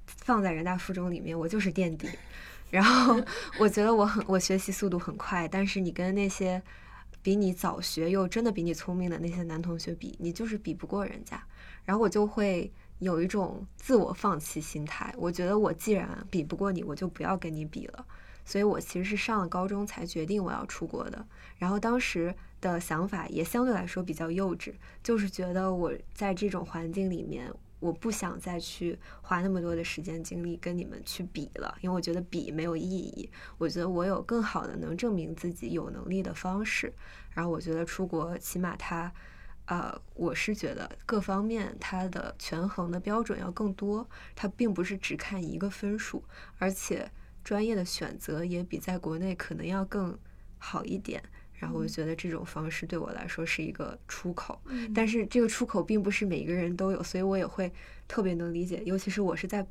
[0.06, 2.10] 放在人大附中里面，我就是垫底。
[2.72, 3.20] 然后
[3.60, 6.62] 我觉得我很我学习速度很快，但是你跟那些
[7.22, 11.44] 比你早学又真的比你聪明的那些男同学比，你就是比不过人家。
[11.86, 18.06] 然后我就会有一种自我放弃心态，我觉得我既然比不过你，我就不要跟你比了。
[18.46, 21.26] 所以我其实是上了高中才决定我要出国的。
[21.58, 33.30] 然后当时的想法也相对来说比较幼稚，就是觉得我在这种环境里面，我不想再去花那么多的时间精力跟你们去比了，因为我觉得比没有意义。
[33.60, 36.92] 我觉得我有更好的能证明自己有能力的方式。
[37.32, 39.14] 然后我觉得出国起码它。
[39.70, 46.24] 呃，我是觉得各方面它的权衡的标准要更多，它并不是只看一个分数，
[46.58, 47.08] 而且
[47.44, 50.18] 专业的选择也比在国内可能要更
[50.58, 51.22] 好一点。
[51.54, 57.72] 然后我觉得这种方式对我来说是一个出口，嗯但是这个出口并不是每一个人都有，所以我也会
[58.08, 59.66] 特别能理解，尤其是我是在。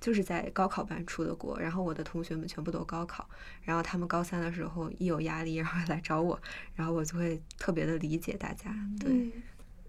[0.00, 3.28] 就是在高考班出的国，然后我的同学们全部都高考，
[3.62, 6.40] 然后他们高三的时候一有压力，然后来找我，
[6.74, 8.74] 然后我就会特别的理解大家。
[9.00, 9.32] 对，嗯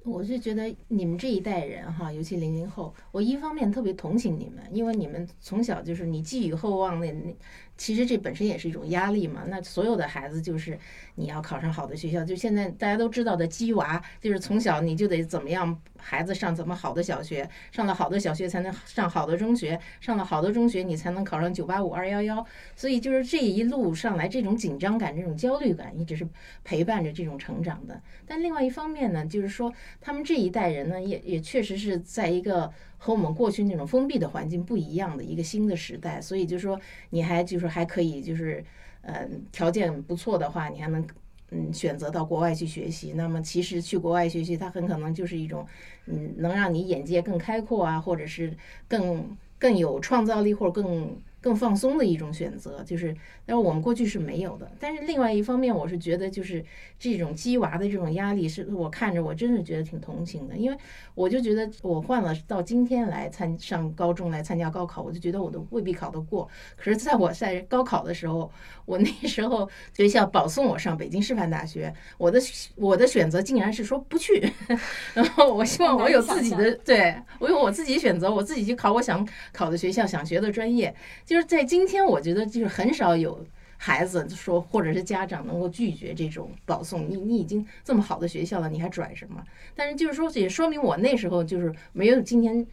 [0.04, 7.36] 我是觉得你们这一代人哈，尤其零零后，我一方面特别同情你们，因为你们从小就是你寄予厚望那那，
[7.80, 9.44] 其实这本身也是一种压力嘛。
[9.48, 10.78] 那所有的孩子就是
[11.16, 22.46] 你要考上好的学校，就现在大家都知道的鸡娃，就是从小你就得怎么样，孩子上怎么好的小学，上了好的小学才能上好的中学，上了好的中学你才能考上九八五二幺幺。
[22.76, 26.28] 所以就是这一路上来，这种紧张感、这种焦虑感，一直是
[26.66, 28.02] 陪伴着这种成长的。
[28.28, 38.64] 但另外一方面呢，就是说他们这一代人呢，也也确实是在一个和我们过去那种封闭的环境不一样的一个新的时代，所以就说你还就是还可以就是
[39.02, 41.04] 呃条件不错的话，你还能。
[41.52, 45.66] 嗯，选择到国外去学习，那么其实去国外学习，它很可能就是一种，
[46.06, 48.56] 嗯，能让你眼界更开阔啊，或者是
[48.88, 52.84] 更更有创造力，或者更更放松的一种选择。
[52.84, 54.72] 就是，但是我们过去是没有的。
[54.80, 56.64] 但是另外一方面，我是觉得就是
[56.98, 60.78] 这种鸡娃的这种压力，是我看着我真是觉得挺同情的，因为
[61.16, 66.48] 我就觉得我换了到今天来参上高中来参加高考，我就觉得我都未必考得过。
[66.76, 68.52] 可是在我在高考的时候，
[68.90, 72.42] 我那时候学校保送我上北京师范大学，我的
[72.76, 74.52] 我的选择竟然是说不去，
[75.14, 80.94] 然后我希望我有自己的，对我有我自己选择，我自己去考我想考的学校，想学的专业。
[81.24, 83.46] 就是在今天，我觉得就是很少有
[83.78, 87.08] 孩子说，或者是家长能够拒绝这种保送。
[87.08, 89.44] 你你已经这么好的学校了，你还拽什么？
[89.76, 92.66] 但是就是说，也说明我那时候就是没有今天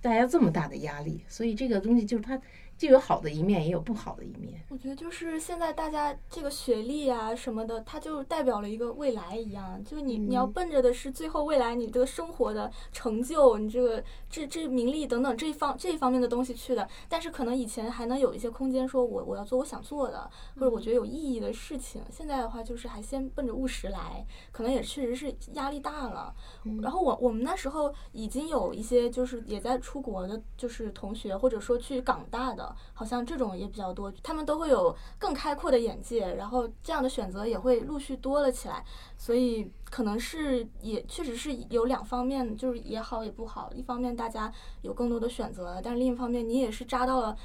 [0.00, 2.40] 大家这么大的压力，所以这个东西就是它
[2.78, 4.64] 既有好的一面，也有不好的一面。
[4.70, 16.88] 我觉得就是现在大家这个学历啊什么的，它就代表了一个未来一样，就是你你要奔着的是最后未来你这个生活的成就，你这个这这名利等等这一方这一方面的东西去的。
[17.08, 22.00] 但是可能以前还能有一些空间，说我我要做我想做的，或者我觉得有意义的事情。
[22.12, 26.32] 现在的话就是还先奔着务实来，可能也确实是压力大了。
[26.80, 32.67] 然后我我们那时候已经有一些就是也在出国的，就是同学或者说去港大的。
[32.94, 38.84] 好像这种也比较多，他们都会有更开阔的眼界，然后这样的选择也会陆续多了起来，
[39.16, 43.70] 所以可能是也确实是有两方面，就是也好也不好。
[43.74, 44.52] 一方面大家
[44.82, 47.36] 有更多的选择，但是另一方面你也是扎到了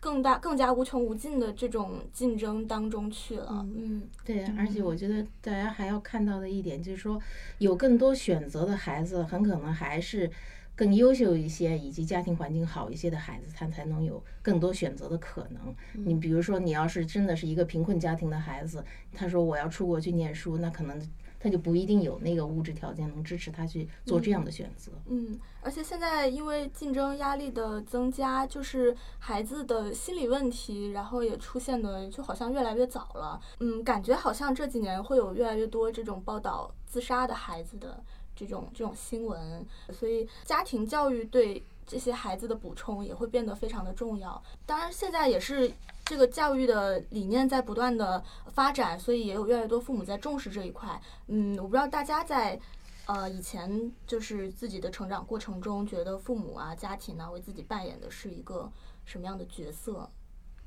[0.00, 3.66] 更大、更加无穷无尽的这种竞争当中去了。
[3.76, 7.20] 嗯，对，而且我觉得大家还要看到的一点就是说，
[7.58, 10.30] 有更多选择的孩子，很可能还是。
[10.74, 15.74] 更优秀一些，以及家庭环境好一些的孩子，他才能有更多选择的可能。
[15.92, 21.00] 你比如说，你要是真的是一个贫困家庭的孩子，他说我要出国去念书，那可能
[21.38, 24.92] 他就不一定有那个物质条件能支持他去做这样的选择。
[25.06, 33.40] 嗯，而且现在因为竞争压力的增加，就是孩子的心理问题，然后也出现的就好像越来越早了。
[33.60, 38.02] 嗯，感觉好像这几年会有越来越多这种报道自杀的孩子的。
[38.44, 44.42] 这种这种新闻，所以家庭教育对这些孩子的补充也会变得非常的重要。
[44.66, 45.72] 当然，现在也是
[46.04, 51.00] 这个教育的理念在不断的发展，所以也有越来越多父母在重视这一块。
[51.28, 52.58] 嗯，我不知道大家在
[53.06, 58.68] 呃以前就是自己的成长过程中，觉得父母啊、家庭啊为自己扮演的是一个
[59.04, 60.08] 什么样的角色？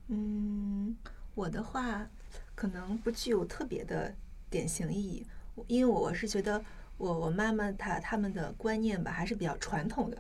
[0.08, 0.96] 嗯，
[1.34, 2.08] 我的话
[2.56, 4.16] 可能不具有特别的
[4.50, 5.28] 典型意义，
[5.68, 6.64] 因为我是觉得。
[6.98, 10.18] 我我妈妈她他们的观念吧还是比较传统的，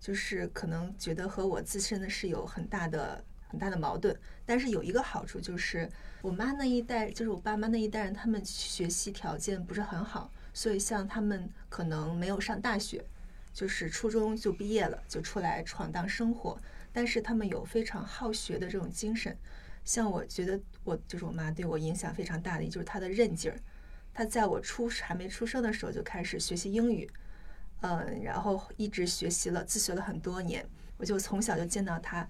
[0.00, 4.16] 就是可能觉得和我自身的是有很大的很大的矛盾。
[4.44, 5.88] 但是有一个好处就是，
[6.22, 13.04] 我妈那一代，就是我爸妈那一代人，他们学习条件不是很好，所以像他们可能没有上大学，
[13.52, 16.58] 就是初中就毕业了，就出来闯荡生活。
[16.92, 19.36] 但是他们有非常好学的这种精神。
[19.84, 23.58] 像我觉得我就是我妈对我影响非常大的，就是她的韧劲儿。
[24.18, 27.08] 她在我出还没出生的时候就开始学习英语，
[27.82, 30.66] 嗯，然后一直学习了，自学了很多年。
[30.96, 32.28] 我就从小就见到他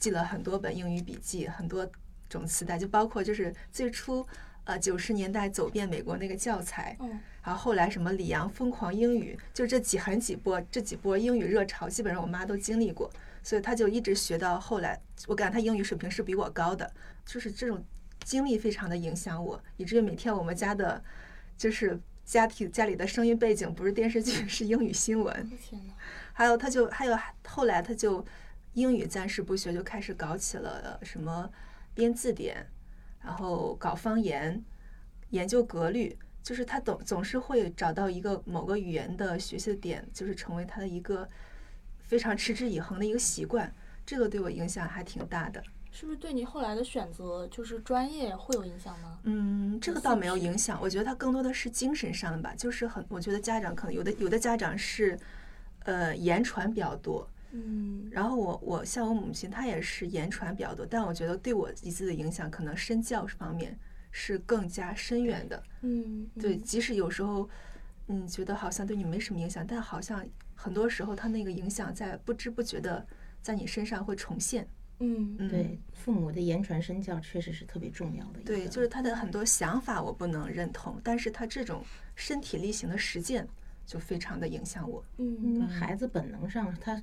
[0.00, 1.88] 记了很多本英语笔记，很多
[2.28, 4.26] 种磁带，就包括就是最初
[4.64, 13.08] 呃九十年代走遍美国那个教材，嗯然后后来什么李阳疯狂英语，就这几很几波这几波英语热潮，基本上我妈都经历过，
[13.44, 15.00] 所以他就一直学到后来。
[15.28, 16.92] 我感觉他英语水平是比我高的，
[17.24, 17.80] 就是这种
[18.24, 21.02] 经历非常的影响我，以至于每天我们家的，
[21.56, 25.50] 就是家庭家里的声音背景不是电视剧， 是英语新闻。
[26.32, 28.24] 还有他就还有后来他就
[28.74, 31.50] 英语暂时不学，就开始搞起了什么
[31.94, 32.66] 编字典，
[33.20, 34.64] 然后搞方言，
[35.30, 41.28] 研究格律，就是他总总是会找到一个某个语言的学习的点，就是成为他的一个
[42.00, 43.72] 非常持之以恒的一个习惯。
[44.06, 45.62] 这个对我影响还挺大的。
[45.92, 49.18] 是不是对你后来的选择就是专业会有影响吗？
[49.24, 55.18] 嗯，这个倒没有影响，我觉得它更多的是精神上的吧，就是很，我觉得家长可能有的有的家长是，
[55.80, 63.78] 呃，言传比较多，嗯然后我我像我母亲，她也是言传比较多，但我觉得对我一次的影响，可能身教方面
[64.10, 65.62] 是更加深远的。
[65.82, 67.46] 嗯，对，嗯即使有时候，
[68.08, 70.24] 嗯，觉得好像对你没什么影响，但好像
[70.54, 73.06] 很多时候，他那个影响在不知不觉的
[73.42, 74.66] 在你身上会重现。
[75.00, 78.54] 嗯嗯，对，父母的言传身教确实是特别重要的一个。
[78.54, 83.46] 对，就是他的很多想法我不能认同，但是他这种身体力行的实践
[83.84, 85.04] 就非常的影响我。
[85.18, 87.02] 嗯嗯，孩子本能上他。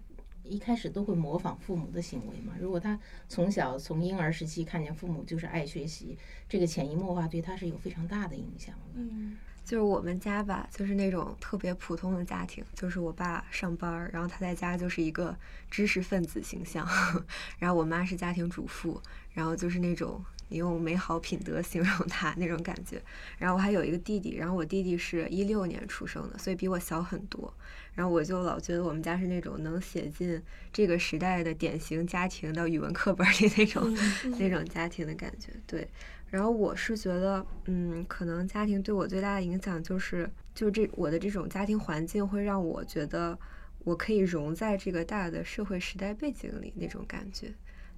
[0.49, 2.53] 一开始都会模仿父母的行为嘛。
[2.59, 6.17] 如果他从小从婴儿时期看见父母就是爱学习，
[6.49, 8.75] 这个潜移默化对他是有非常大的影响。
[8.95, 15.37] 嗯就是我们家吧，就是那种特别普通的家庭，就是我爸上班儿，然后他在家就是一个
[15.69, 16.87] 知识分子形象，
[17.59, 18.99] 然后我妈是家庭主妇，
[19.31, 23.01] 然后就是那种用美好品德形容他那种感觉。
[23.37, 27.53] 然后我还有一个弟弟，然后我弟弟是一六年出生的，所以比我小很多。
[27.93, 33.97] 然后我就老觉得我们家是那种能写进这个时代的典型家庭的语文课本里那种、
[34.37, 35.87] 那种家庭的感觉，对。
[36.29, 43.37] 然后我是觉得，嗯，可能家庭对我最大的影响就是，就这我的这种家庭环境会让我觉得
[43.79, 47.51] 我可以融在这个大的社会时代背景里那种感觉，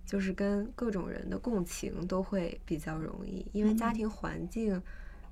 [0.06, 4.82] 就是跟各种人的共情都会比较容易，因为家庭环境，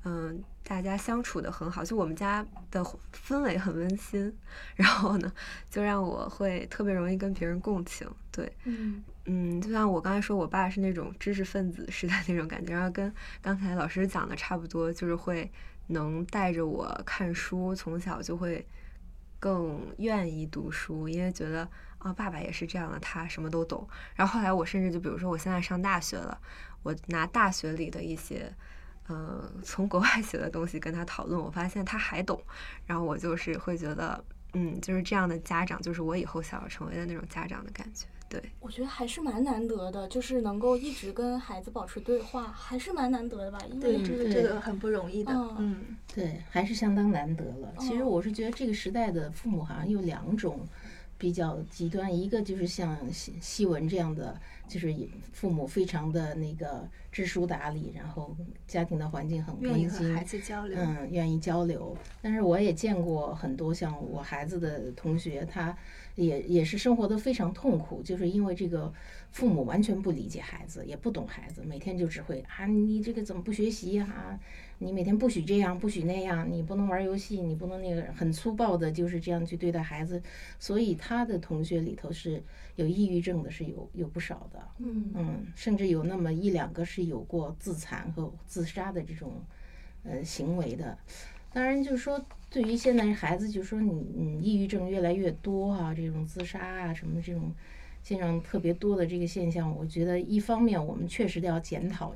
[0.04, 4.34] 嗯，大家相处的很好，就我们家的氛围很温馨，
[4.76, 5.32] 然后呢，
[5.70, 8.52] 就让我会特别容易跟别人共情，对。
[8.66, 9.04] 嗯。
[9.32, 15.52] 嗯，就像我刚才说，我爸是那种知识分子似的那种感觉，然后跟刚才老师讲的差不多，就是会
[15.86, 18.66] 能带着我看书，从小就会
[19.40, 23.88] 更愿意读书，因为觉得啊，爸爸也是这样的，他什么都懂。
[24.16, 26.38] 然后后来我甚至就比如说，我现在上大学了，
[26.84, 28.52] 我拿大学里的一些。
[29.08, 32.40] 呃，从国外学的东西跟他讨论，我发现他还懂，
[32.86, 38.40] 然后我就是会觉得，嗯，就是这样的家长，就是我以后想要成为的那种家长的感觉，对。
[38.60, 43.58] 我觉得还是蛮难得的，就是能够一直跟孩子保持对话，还是蛮难得的吧？
[43.72, 45.34] 因，为这个这个很不容易的。
[45.34, 47.74] 嗯嗯对，还是相当难得了。
[47.80, 50.68] 其实哦我是觉得这个时代的父母好像有两种
[51.20, 54.96] 比较极端，一个就是像西西文这样的，就是
[55.34, 58.34] 父母非常的那个知书达理，然后
[58.66, 60.80] 家庭的环境很愿意和温馨，孩子交流。
[60.80, 61.96] 嗯，愿意交流。
[62.22, 65.78] 但是我也见过很多像我孩子的同学，他
[66.20, 68.94] 也也是生活的非常痛苦，就是因为这个
[69.32, 74.40] 父母完全不理解孩子，也不懂孩子，每天就只会啊，你这个怎么不学习呀、啊？
[74.80, 80.22] 你每天不许这样，不许那样，你不能玩游戏，你不能那个，很粗暴的就是这样去对待孩子。
[80.58, 82.44] 所以他的同学里头是
[82.76, 84.60] 有抑郁症的，是有有不少的。
[84.80, 89.44] 嗯嗯，甚至有那么一两个是有过自残和自杀的这种
[90.04, 90.98] 呃行为的。
[91.52, 97.52] 当然，就是说，对于现在孩子，就是说你你抑郁症越来越多啊，这种自杀啊什么这种
[98.04, 102.16] 现象特别多的这个现象，我觉得一方面我们确实都要检讨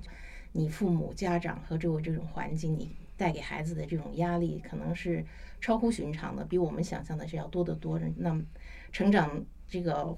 [0.51, 5.25] 你父母、家长和周围这种环境，你带给孩子的这种压力，可能是
[5.59, 7.99] 超乎寻常的，比我们想象的是要多得多。
[8.17, 8.43] 那么
[8.91, 10.15] 成长这个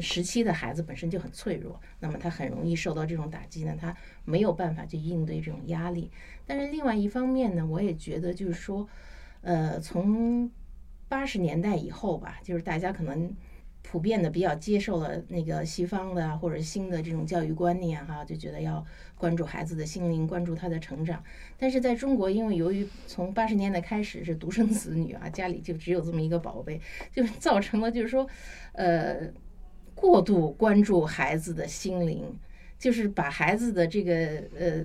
[0.00, 6.10] 时期的孩子本身就很脆弱，那么他很容易受到这种打击呢，他没有办法去应对这种压力。
[6.46, 8.88] 但是另外一方面呢，我也觉得就是说，
[9.40, 10.50] 呃，从
[11.08, 13.34] 八十年代以后吧，就是大家可能
[13.82, 18.84] 普遍的比较接受了那个西方的或者新的这种教育观念哈，就觉得要
[19.16, 21.24] 关注孩子的心灵，关注他的成长。
[21.56, 26.78] 但是在中国，因为由于从八十年代开始是独生子女啊，家里就只有这么一个宝贝，
[27.10, 28.28] 就造成了就是说，
[28.72, 29.32] 呃，
[30.00, 32.24] 过度关注孩子的心灵，
[32.78, 34.14] 就是把孩子的这个
[34.58, 34.84] 呃。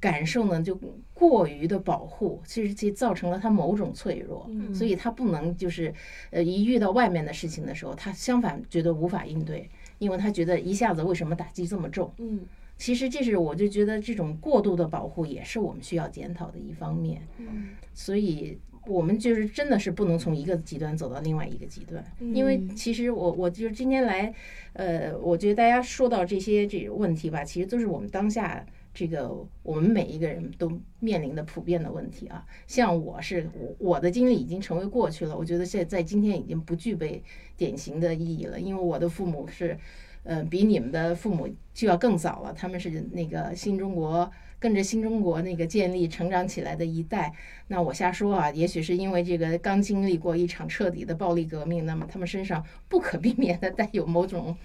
[0.00, 0.80] 感受呢，就
[1.12, 5.92] 过于的保护，其实就造成了他某种脆弱，所以他不能就是，
[6.30, 12.10] 呃，一遇到外面的事情的时候，他相反觉得无法应对，因为他觉得一下子为什么打击这么重？
[12.16, 12.40] 嗯，
[12.78, 17.20] 其实这是我就觉得这种过度的保护也是我们需要检讨的一方面。
[17.36, 22.04] 嗯，所以我们就是真的是不能从一个极端走到另外一个极端，
[22.34, 24.32] 因为其实我我就是今天来，
[24.72, 28.64] 呃，我觉得大家说到这些这个问题吧，其实都是我们当下。
[28.92, 30.68] 这个我们每一个人都
[30.98, 37.22] 面临的普遍的问题啊，像我是我我的经历已经成为过去了，我觉得现在今天已经不具备
[37.56, 39.78] 典型的意义了，因为我的父母是，
[40.24, 44.28] 呃，比你们的父母就要更早了，他们是那个新中国
[44.60, 47.32] 跟着新中国那个建立成长起来的一代。
[47.66, 54.56] 那我瞎说啊，也许是因为这个刚经历过一场彻底的暴力革命，那么他们身上不可避免的带有某种。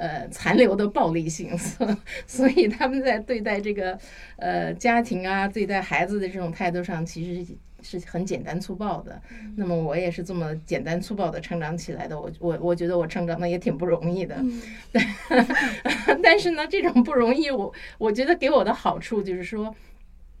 [0.00, 1.58] 呃，残留的暴力性，
[2.24, 3.98] 所以他们在对待这个
[4.36, 7.56] 呃家庭啊，对待孩子的这种态度上，其实
[7.90, 9.20] 是很简单粗暴的。
[9.56, 14.36] 那么我也是这么简单粗暴的成长起来的，我我我觉得我成长的也挺不容易的。
[16.22, 19.74] 但是呢，这种不容易，我我觉得给我的好处就是说，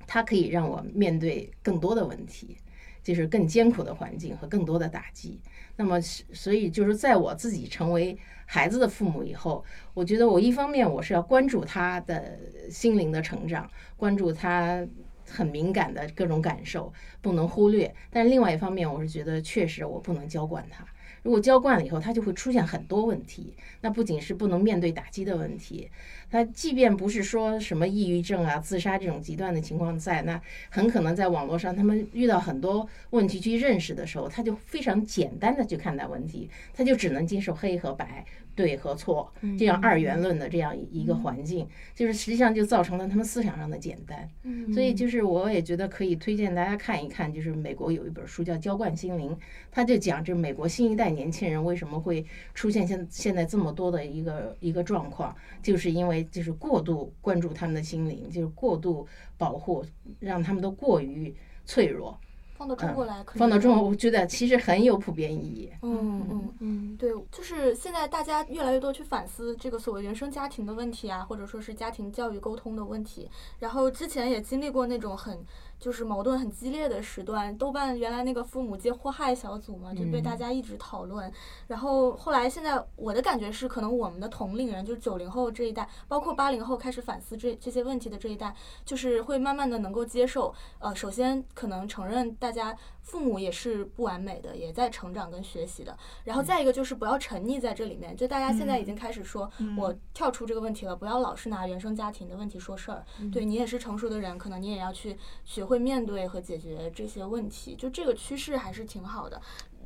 [0.06, 2.56] 它可以让我面对更多的问题，
[3.02, 5.40] 就是更艰苦的环境和更多的打击。
[5.76, 8.18] 那么，所以就是在我自己成为。
[8.50, 12.38] 孩子的父母以后，我觉得我一方面我是要关注他的
[12.70, 14.82] 心灵的成长，关注他
[15.30, 17.94] 很敏感的各种感受，不能忽略。
[18.10, 20.84] 但另外一方面，我是觉得确实我不能娇惯他。
[21.24, 23.52] 如果娇惯了以后，他就会出现很多问题。
[23.80, 25.90] 那不仅是不能面对打击的问题。
[26.30, 38.24] 他即便不是说什么抑郁症啊、自杀这种极端的情况在，那很可能在网络上，他们遇到很多问题去认识的时候，他就非常简单的去看待问题，他就只能接受黑和白。
[38.58, 44.28] 对和错，这样二元论的这样一个环境，就是实际上就造成了他们思想上的简单。
[44.74, 49.30] 所以就是我也觉得可以推荐大家看一看，就是美国有一本书叫《浇灌心灵》，
[49.70, 55.32] 他就讲这美国新一代年轻人为什么会出现现现在这么多的一个一个状况，
[55.62, 59.06] 就是因为就是过度关注他们的心灵，就是过度
[59.36, 59.84] 保护，
[60.18, 61.32] 让他们都过于
[61.64, 62.18] 脆弱。
[62.58, 65.70] 放到中国来，放到中国，我觉得其实很有普遍意义。
[65.82, 73.30] 嗯嗯嗯，对，就是现在大家越来越多去反思这个所谓原生家庭的问题啊，或者说是家庭教育沟通的问题。
[73.60, 75.38] 然后之前也经历过那种很。
[75.78, 81.32] 就是矛盾很激烈的时段，豆瓣原来那个父母皆祸害小组嘛，就被大家一直讨论。
[81.66, 88.54] 然后后来现在我的感觉是，可能我们的同龄人，就是九零后这一代，包括八零后开始反思这这些问题的这一代，
[88.84, 90.54] 就是会慢慢的能够接受。
[90.78, 92.76] 呃，首先可能承认大家
[93.08, 95.96] 父母也是不完美的，也在成长跟学习的。
[96.24, 103.04] 然后再一个就是不要沉溺在这里面，就大家现在已经开始说，我跳出这个问题了，不要老是拿原生家庭的问题说事儿。
[103.32, 105.68] 对你也是成熟的人，可能你也要去学。
[105.68, 109.38] 会面对和解决这些问题，就这个趋势还是挺好的。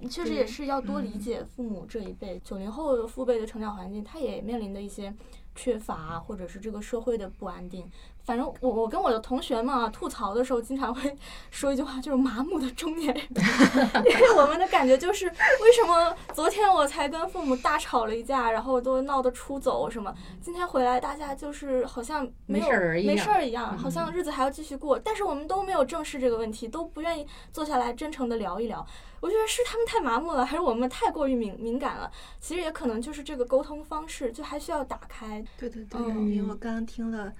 [0.08, 5.12] 确实也是要多理解父母这一辈，九零后父辈的成长环境，他也面临的一些
[5.56, 7.84] 缺乏，或者是这个社会的不安定。
[8.24, 11.16] 反正我我跟我的同学们啊吐槽的时候，经常会
[11.50, 13.24] 说一句话，就是麻木的中年人。
[14.06, 28.86] 因为我们的感觉就是，为什么昨天我才跟父母大吵了一架，然后都闹得出走什么，今天回来大家就是好像没有没事儿一样，好像日子还要继续过，但是我们都没有正视这个问题，都不愿意坐下来真诚的聊一聊。
[29.20, 32.10] 我觉得是他们太麻木了，还是我们太过于敏敏感了？
[32.40, 35.44] 其实也可能就是这个沟通方式就还需要打开。
[35.58, 37.32] 对对对，因为我刚刚听了。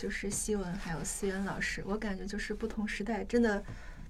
[0.00, 3.62] 就是西文还有思源老师，我感觉就是不同时代真的，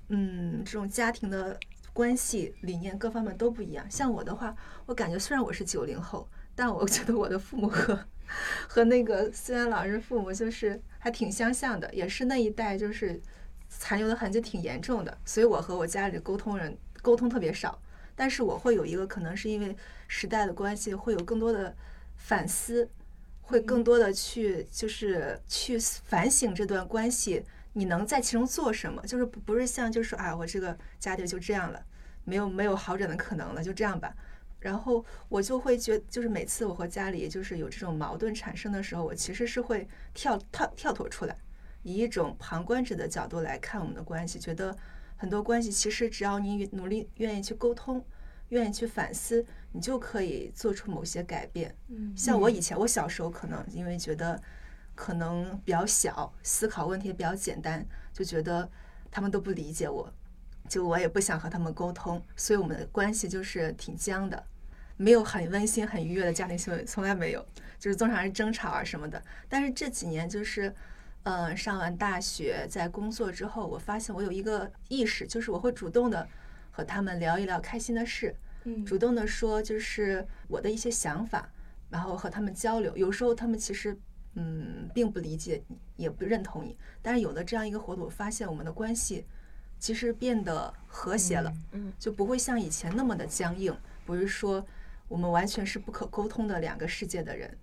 [0.07, 1.59] 嗯，这种家庭的
[1.93, 3.85] 关系理念各方面都不一样。
[3.91, 4.55] 像我的话，
[4.87, 7.99] 我感觉虽然我是九零后，但我觉得我的父母和
[8.69, 13.21] 和那个思源老师父母就是还挺相像的，也是那一代就是
[13.69, 15.19] 残留的痕迹挺严重的。
[15.25, 17.83] 所以我和我家里沟通人沟通特别少，
[18.15, 19.77] 但是我会有一个可能是因为
[20.07, 21.75] 时代的关系，会有更多的
[22.15, 22.89] 反思。
[23.51, 29.03] 会更多的去就是去反省这段关系，你能在其中做什么？
[29.03, 31.85] 就是不不是像就是说啊，我这个家庭就这样了，
[32.25, 34.15] 没有没有好转的可能了，就这样吧。
[34.61, 41.37] 然后我就会觉，就是每次我和家里就是有这种矛盾产生的时候，我其实是会跳跳跳脱出来，
[41.83, 44.77] 以一种旁观者的角度来看我们的关系，觉得
[45.17, 48.05] 很多关系其实只要你努力愿意去沟通，
[48.51, 51.75] 愿意去反思，你就可以做出某些改变。
[51.89, 54.41] 嗯像我以前，我小时候可能因为觉得
[54.95, 58.71] 可能比较小，思考问题比较简单，就觉得
[59.11, 60.13] 他们都不理解我，
[60.69, 64.45] 就我也不想和他们沟通，所以我们的关系就是挺僵的，
[64.97, 67.45] 没有很温馨、很愉悦的家庭氛围，从来没有，
[67.79, 69.23] 就是经常是争吵啊什么的。
[69.49, 70.73] 但是这几年就是。
[71.25, 76.27] 嗯，上完大学，在工作之后，我发现我有一个意识，就是我会主动的
[76.71, 81.51] 和他们聊一聊开心的事，嗯主动的说就是我的一些想法，
[81.89, 82.97] 然后和他们交流。
[82.97, 83.97] 有时候他们其实
[84.35, 89.25] 嗯并不理解你，也不认同你，但是有了这样一个活动，我发现我们的关系
[89.79, 94.65] 其实变得和谐了，嗯就不会像以前那么的僵硬，不是说
[95.09, 97.57] 我们完全是不可沟通的两个世界的人。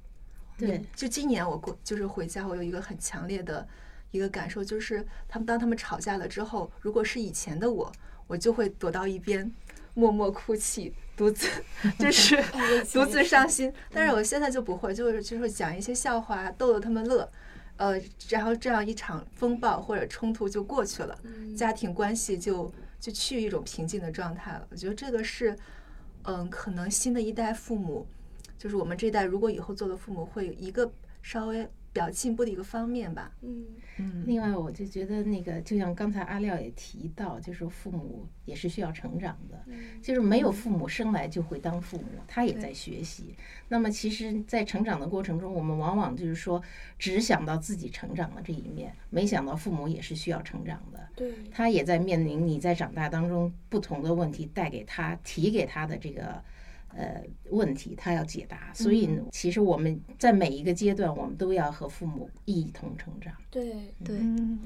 [0.57, 3.65] 对，就今年我过就是回家，我有一个很强烈的
[4.09, 7.91] 一个感受，就是他们当他们吵架了之后，如果是以前的我，
[8.27, 9.51] 我就会躲到一边，
[9.93, 11.47] 默默哭泣，独自
[11.97, 12.37] 就 是
[12.93, 13.73] 独自伤心。
[13.91, 17.29] 但是我现在就不会，就是就是讲一些笑话逗逗他们乐，
[17.77, 17.99] 呃，
[18.29, 24.67] 然后这样一场风暴或者冲突就过去了，嗯家庭关系就就趋于一种平静的状态了。
[24.69, 25.57] 我觉得这个是，
[26.23, 28.05] 嗯，可能新的一代父母。
[28.59, 33.31] 就是我们这一代，如果以后做了父母，会一个稍微比较进步的一个方面吧。
[33.41, 33.65] 嗯
[33.97, 43.33] 嗯另外，我就觉得那个，就像刚才阿廖也提到，就是父母也是需要成长的，嗯就是没有父母生来就会当父母，他也在学习。
[43.67, 46.61] 那么，其实，在成长的过程中，我们往往就是说，
[46.99, 50.99] 只想到自己成长的这一面，没想到父母也是需要成长的。
[51.15, 56.43] 对他也在面临你在长大当中不同的问题带给他、提给他的这个
[56.97, 58.73] 呃问题，他要解答。
[58.73, 63.33] 所以呢，其实我们在每一个阶段，我们都要和父母一同成长。
[63.49, 64.59] 对对，嗯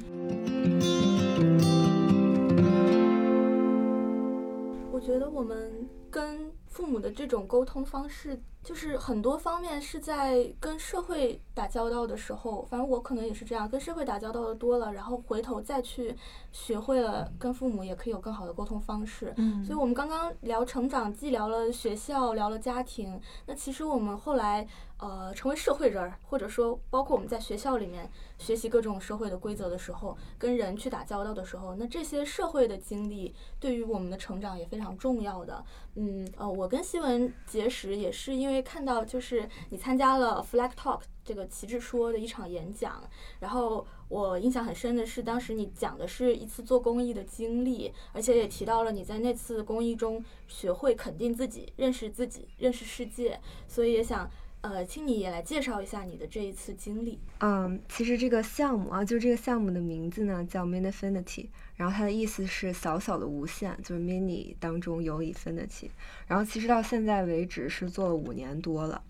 [4.94, 16.16] 我觉得我们跟父母的这种沟通方式，就是很多方面是在跟社会打交道的时候，反正我可能也是这样，跟社会打交道的多了，然后回头再去
[16.52, 19.34] 学会了跟父母也可以有更好的沟通方式。
[19.38, 23.20] 嗯所以，我们刚刚聊成长，既聊了学校，聊了家庭。
[23.48, 24.66] 那其实我们后来，
[24.98, 35.62] 呃，成为社会人儿，或者说包括我们在学校里面学习各种社会的规则的时候，跟人去打交道的时候，那这些社会的经历对于我们的成长也非常重要的。
[35.96, 43.08] 嗯，嗯呃，我跟西文结识也是因为看到，就是你参加了 Flag Talk 这个旗帜说的一场演讲，
[43.40, 54.28] 然后我印象很深的是，当时你讲的是一次做公益的经历，而且也提到了你在那次公益中学会肯定自己、认识自己、认识世界，所以也想
[54.62, 57.20] 呃，请你也来介绍一下你的这一次经历。
[57.40, 65.90] 嗯，其实这个项目啊，就是这个项目的名字呢叫 Minifinity，然后它的意思是小小的无限，就是 mini 当中有 infinity。
[66.28, 69.04] 然后其实到现在为止是做了五年多了。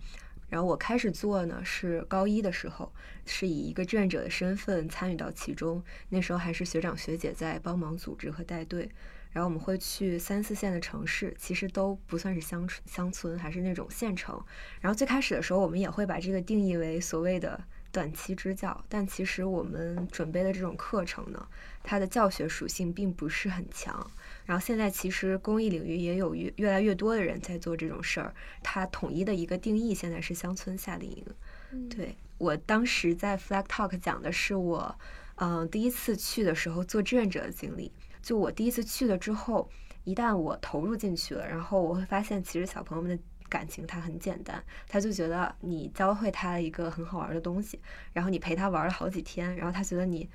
[0.48, 2.90] 然后我开始做呢是高一的时候，
[3.26, 8.90] 是以一个志愿者的身份参与到其中，那时候还是学长学姐在帮忙组织和带队。
[9.32, 14.38] 然后我们会去三四线的城市，其实都不算是乡村乡村，还是那种县城。
[14.80, 17.58] 然后最开始的时候，我们也会把这个定义为所谓的
[17.90, 21.48] 短期支教，但其实我们准备的这种课程呢，
[21.82, 24.10] 它的教学属性并不是很强。
[24.44, 31.24] 然后现在其实公益领域也有越越来越多的人在做这种事儿，它统一的一个定义现在是乡村夏令营。
[31.70, 34.98] 嗯，对我当时在 Flag Talk 讲的是我，
[35.36, 37.90] 嗯、第一次去的时候做志愿者的经历。
[38.22, 39.68] 就我第一次去了之后，
[40.04, 47.78] 一旦我投入进去了，然后我会发现，其实小朋友们的感情他很简单，他就觉得你教会他一个很好玩的东西，
[48.12, 50.28] 然后你陪他玩了好几天，然后他觉得你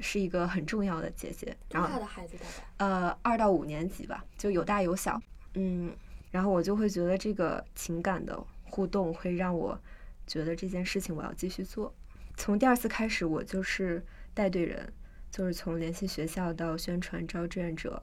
[0.00, 2.66] 是一个很重要的姐姐，然后多大的孩子大概？
[2.78, 5.20] 呃，二到五年级吧，就有大有小，
[5.54, 5.94] 嗯，
[6.30, 9.78] 然后我就会觉得这个情感的互动会让我
[10.26, 11.94] 觉得这件事情我要继续做。
[12.36, 14.90] 从第二次开始，我就是带队人，
[15.32, 18.00] 就是从联系学校到宣传、招志愿者、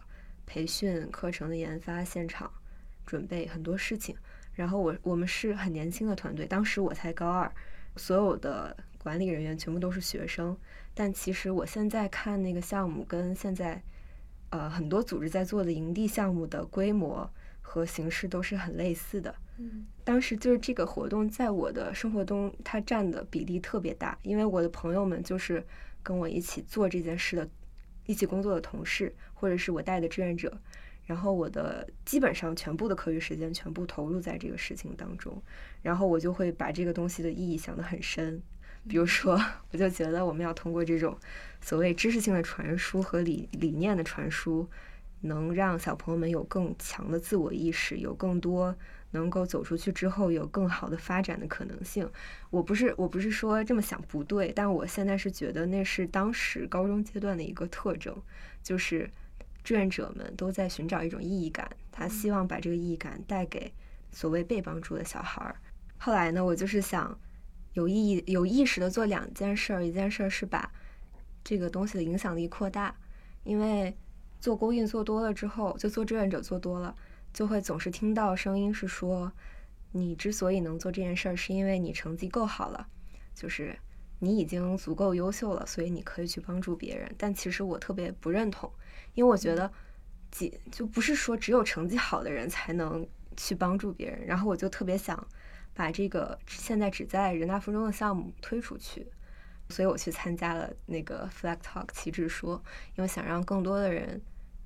[0.47, 2.51] 培训、课程的研发、现场
[3.05, 4.15] 准备很多事情。
[4.53, 7.49] 然后我我们是很年轻的团队，当时我才高二，
[7.95, 10.57] 所有的管理人员全部都是学生。
[10.93, 13.82] 但其实我现在看那个项目跟现在，
[14.49, 17.30] 呃，很多组织在做的营地项目的规模
[17.61, 19.34] 和形式都是很类似的。
[19.59, 25.63] 嗯当时就是这个活动在我的生活中，它占的比例特别大，因为我的朋友们就是
[26.03, 27.49] 跟我一起做这件事的、
[28.05, 30.59] 一起工作的同事，或者是我带的志愿者，
[31.05, 35.41] 然后我的基本上全部的课余时间全部投入在这个事情当中，
[35.81, 38.41] 然后我就会把这个东西的意义想得很深。
[38.87, 39.39] 比如说，
[39.71, 41.17] 我就觉得我们要通过这种
[41.61, 44.67] 所谓知识性的传输和理理念的传输，
[45.21, 48.73] 能让小朋友们有更强的自我意识，有更多
[49.12, 52.10] 能够走出去之后有更好的发展的可能性。
[52.49, 58.16] 我不是我不是说这么想不对，但我现在是觉得那是当时高中阶段的一个特征，
[58.62, 59.10] 就是
[59.64, 63.72] 志愿者们都在寻找一种意义感，他希望把这个意义感带给
[64.12, 65.55] 所谓被帮助的小孩儿。
[65.97, 67.18] 后来呢，我就是想
[67.74, 70.72] 有意义、有意识的做两件事儿，一件事儿是把
[71.43, 72.95] 这个东西的影响力扩大，
[73.43, 73.95] 因为
[74.39, 76.95] 做公益做多了之后，就做志愿者做多了，
[77.34, 79.32] 就会总是听到声音是说，
[79.91, 82.88] 你之所以能做这件事儿，是因为你成绩够好了，
[83.34, 83.77] 就是
[84.19, 87.13] 你已经足够优秀了，所以你可以去帮助别人。
[87.17, 88.71] 但其实我特别不认同，
[89.13, 89.71] 因为我觉得，
[90.32, 93.07] 几就不是说只有成绩好的人才能
[93.38, 94.25] 去帮助别人。
[94.25, 95.27] 然后我就特别想
[95.73, 99.07] 把这个现在只在人大附中的项目推出去。
[99.69, 102.59] 所以我去参加了那个 Flag Talk 旗帜说，
[102.95, 104.19] 因为想让更多的人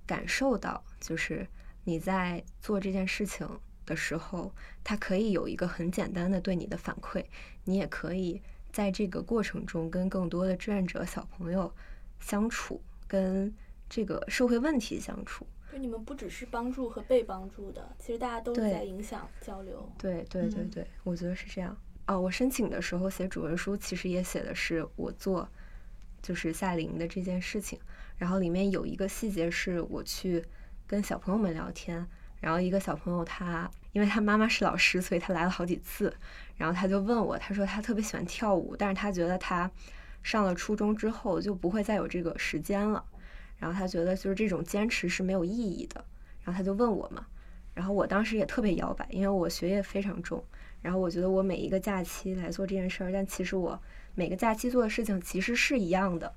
[0.07, 1.45] 感受到，就是
[1.84, 3.47] 你在做这件事情
[3.86, 4.53] 的时候，
[4.84, 7.23] 它可以有一个很简单的对你的反馈，
[7.65, 11.73] 你也可以在这个过程中跟更多的志愿者小朋友
[12.19, 13.53] 相处，跟
[13.89, 15.45] 这个社会问题相处。
[15.71, 19.91] 就你们不只是帮助和被帮助的，其实大家都在影响交流。
[19.97, 21.75] 对对对对，我觉得是这样。
[22.05, 25.49] 哦，我申请的时候写主文书，其实也写的是我做
[26.21, 27.79] 就是夏令营的这件事情。
[28.17, 30.43] 然后里面有一个细节是我去
[30.88, 32.05] 跟小朋友们聊天，
[32.39, 36.15] 然后一个小朋友他因为他妈妈是老师，所以他来了好几次。
[36.55, 39.69] 然后他就问我，他说他特别喜欢跳舞，但是他觉得他
[40.21, 43.03] 上了初中之后就不会再有这个时间了。
[43.57, 46.03] 然后他觉得就是这种坚持是没有意义的。
[46.43, 47.25] 然后他就问我嘛，
[47.73, 50.43] 然后我当时也特别摇摆，因为我学业非常重。
[50.81, 53.81] 然后我觉得我每一个假期来做这件事儿，但其实我
[54.15, 56.34] 每个假期做的事情其实是一样的。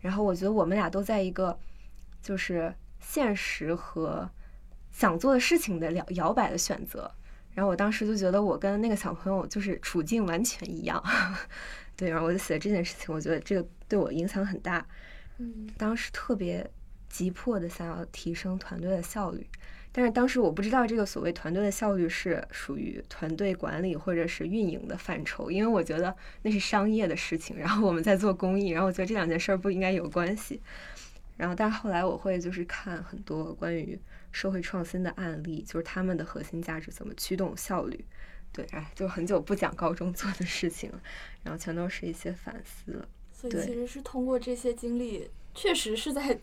[0.00, 1.58] 然后我觉得我们俩都在一个
[2.20, 4.28] 就是现实和
[4.92, 7.10] 想做的事情的摇摇摆的选择。
[7.54, 11.02] 然后我当时就觉得我跟那个小朋友就是处境完全一样，
[11.96, 12.10] 对。
[12.10, 14.86] 然后我就写了这件事情，我觉得这个对我影响很大。
[15.38, 16.70] 嗯，当时特别
[17.08, 19.46] 急迫的想要提升团队的效率。
[19.90, 27.56] 但是当时我不知道这个所谓团队的效率是属于团队管理或者是运营的范畴，因为我觉得那是商业的事情。
[27.58, 30.60] 然后我们在做公益，然后我觉得这两件事儿不应该有关系。
[31.36, 33.98] 然后，但是后来我会就是看很多关于
[34.32, 38.04] 社会创新的案例，就是他们的核心价值怎么驱动效率。
[38.52, 41.00] 对，哎，就很久不讲高中做的事情了，
[41.42, 43.06] 然后全都是一些反思。
[43.32, 46.38] 所以其实是通过这些经历，确实是在。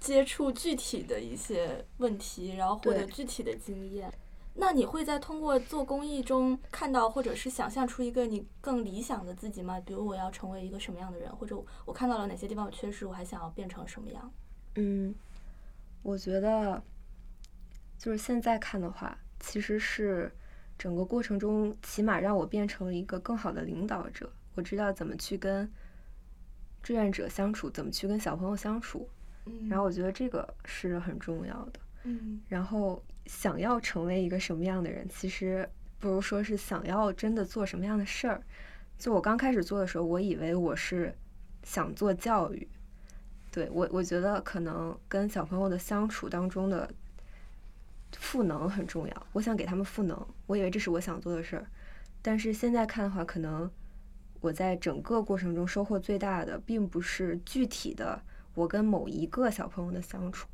[0.00, 4.12] 接触具体的一些问题，然后获得具体的经验。
[4.54, 9.80] 那你会在通过做公益中看到，或者是想象出一个你更理想的自己吗？
[9.80, 14.32] 比如我要成为一个什么样的人，或者我看到了哪些地方有缺失，我还想要变成什么样？
[14.74, 15.14] 嗯，
[16.02, 16.82] 我觉得
[17.96, 20.30] 就是现在看的话，其实是
[20.78, 24.30] 整个过程中，起码让我变成了一个更好的领导者。
[24.54, 25.70] 我知道怎么去跟
[26.82, 29.08] 志愿者相处，怎么去跟小朋友相处。
[29.68, 31.80] 然后我觉得这个是很重要的。
[32.04, 38.42] 嗯，然后想要成为一个什么样的人，其实不如说是想要真的做什么样的事儿。
[38.98, 41.14] 就我刚开始做的时候，我以为我是
[41.62, 42.68] 想做教育。
[43.50, 46.88] 对我，我觉得可能跟小朋友的相处当中的
[48.16, 49.26] 赋能很重要。
[49.32, 51.66] 我想给他们赋能，我以为这是我想做的事儿。
[52.22, 53.70] 但是现在看的话，可能
[54.40, 58.22] 我在整个过程中收获最大的，并不是具体的。
[58.54, 60.46] 我跟某一个小朋友的相处，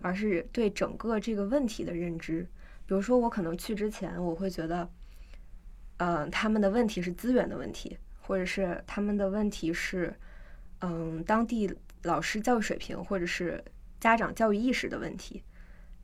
[0.00, 2.46] 而是对整个这个问题的认知。
[2.86, 4.88] 比如说，我可能去之前，我会觉得，
[5.98, 10.14] 嗯，他们的问题是资源的问题，或者是他们的问题是，
[10.80, 11.72] 嗯，当地
[12.02, 13.62] 老师教育水平，或者是
[13.98, 15.42] 家长教育意识的问题。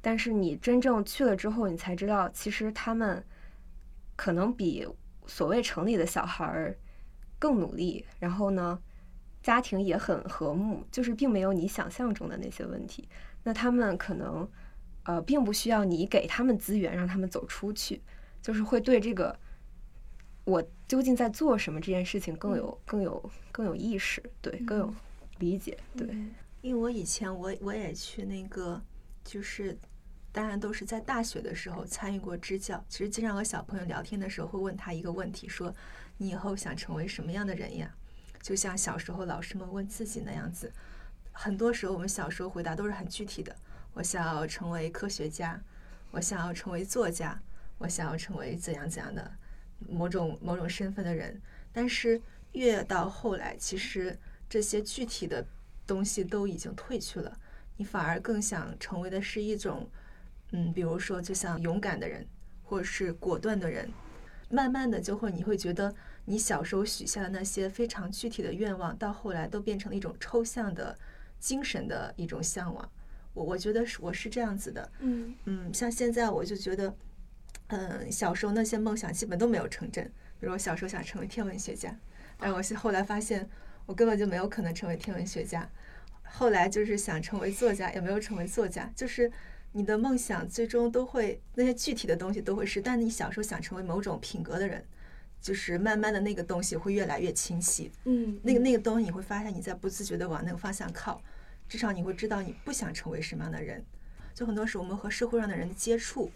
[0.00, 3.24] 但是你真正去了之后，你才知道，其实他们
[4.16, 4.86] 可能比
[5.26, 6.76] 所谓城里的小孩儿
[7.38, 8.04] 更努力。
[8.18, 8.80] 然后呢？
[9.42, 13.08] 家庭也很和睦，就是并没有你想象中的那些问题。
[13.44, 14.48] 那他们可能，
[15.04, 18.00] 呃，并不需要你给他们资源让他们走出去，
[18.40, 19.38] 就是会对这个
[20.44, 24.94] 我究竟在做什么这件事情更有更有更有意识，对，更有
[25.38, 26.08] 理解，对。
[26.60, 28.80] 因为我以前我我也去那个，
[29.24, 29.76] 就是
[30.30, 32.84] 当然都是在大学的时候参与过支教。
[32.88, 35.74] 其实经常和小朋友聊天的时候，会问他一个问题，说
[36.18, 37.92] 你以后想成为什么样的人呀？
[38.40, 40.72] 就像小时候老师们问自己那样子，
[41.32, 43.54] 很多时候我们小时候回答都是很具体的。
[43.94, 45.60] 我想要成为科学家，
[46.10, 47.40] 我想要成为作家，
[47.78, 49.30] 我想要成为怎样怎样的
[49.88, 51.40] 某种某种身份的人。
[51.72, 52.20] 但是
[52.52, 54.18] 越到后来，其实
[54.48, 55.44] 这些具体的
[55.86, 57.38] 东西都已经褪去了，
[57.76, 59.88] 你反而更想成为的是一种，
[60.52, 62.26] 嗯，比如说就像勇敢的人，
[62.62, 63.90] 或者是果断的人。
[64.48, 65.94] 慢慢的就会你会觉得
[66.26, 70.98] 你小时候许下的那些非常具体的愿望，到后来都变成了一种抽象的
[71.42, 72.88] 精神的一种向往。
[73.34, 76.94] 我我觉得是我是这样子的，嗯嗯，像现在我就觉得，
[77.66, 80.04] 嗯，小时候那些梦想基本都没有成真。
[80.38, 81.96] 比如我小时候想成为天文学家，
[82.38, 83.48] 但是我是后来发现
[83.86, 85.68] 我根本就没有可能成为天文学家。
[86.22, 88.90] 后来就是想成为作家，也没有成为作家。
[88.94, 89.30] 就是
[89.72, 94.84] 你的梦想最终都会那些具体的东西都会是，但你小时候想成为某种品格的人，
[95.40, 97.90] 就是慢慢的那个东西会越来越清晰。
[98.04, 101.22] 嗯，那个那个东西你会发现你在不自觉的往那个方向靠，
[101.72, 103.82] 至少你会知道你不想成为什么样的人。
[104.34, 106.30] 就很多时候我们和社会上的人的接触，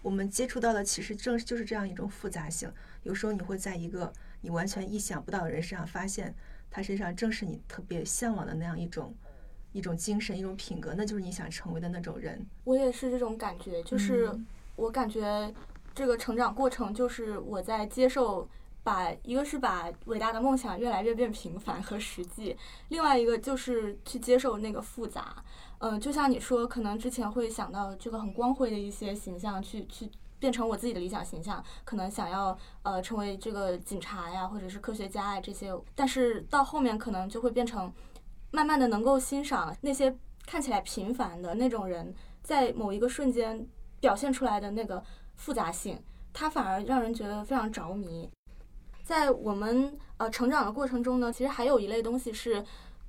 [0.00, 2.72] 我们接触到的其实正就是这样一种复杂性。
[3.02, 4.10] 有时候你会在一个
[4.40, 6.34] 你完全意想不到的人身上发现，
[6.70, 9.14] 他身上正是你特别向往的那样一种
[9.72, 12.40] 一种精神、一种品格，那就是你想成为的那种人。
[12.64, 15.52] 我也是这种感觉，就是嗯我感觉
[15.94, 18.48] 这个成长过程就是我在接受。
[18.88, 22.56] 把一个是把伟大的梦想越来越变平凡和实际，
[22.88, 25.44] 另外一个就是去接受那个复杂。
[25.80, 37.92] 嗯，就像你说，可能之前会想到这个很光辉的一些形象，去去变成我自己的理想形象，可能想要呃成为这个警察呀，或者是科学家呀这些，但是到后面可能就会变成
[38.50, 40.16] 慢慢的能够欣赏那些
[40.46, 43.68] 看起来平凡的那种人，在某一个瞬间
[44.00, 45.04] 表现出来的那个
[45.36, 48.30] 复杂性，它反而让人觉得非常着迷。
[49.08, 52.62] 在我们呃成长的过程中呢，其实还有一类东西是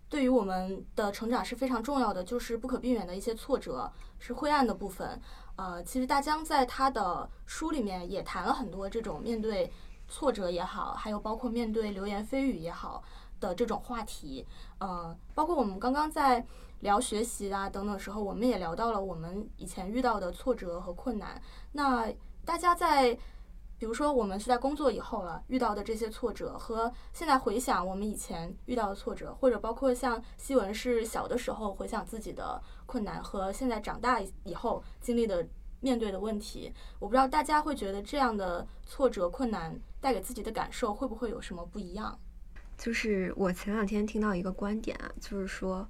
[0.07, 5.19] 对于我们的成长是非常重要的，就是不可避免的一些挫折，是灰暗的部分。
[5.57, 9.69] 呃，其实大江在他的书里面也谈了很多这种面对
[10.07, 13.03] 挫折也好，还有包括面对流言蜚语也好
[13.41, 14.47] 的这种话题。
[14.77, 16.45] 呃，包括我们刚刚在
[16.79, 21.41] 聊学习啊等等时候，我们也聊到了我们以前遇到的挫折和困难。
[21.73, 22.09] 那
[22.45, 23.17] 大家在
[23.79, 35.47] 比如说我们是在工作以后了遇到的这些挫折，和现在回想我们以前遇到的挫折，或者包括像西文是小的时候回想自己的困难，和现在长大以后经历的
[35.79, 42.19] 面对的问题，我不知道大家会觉得这样的挫折困难带给自己的感受会不会有什么不一样？
[42.77, 45.87] 就是我前两天听到一个观点啊，就是说，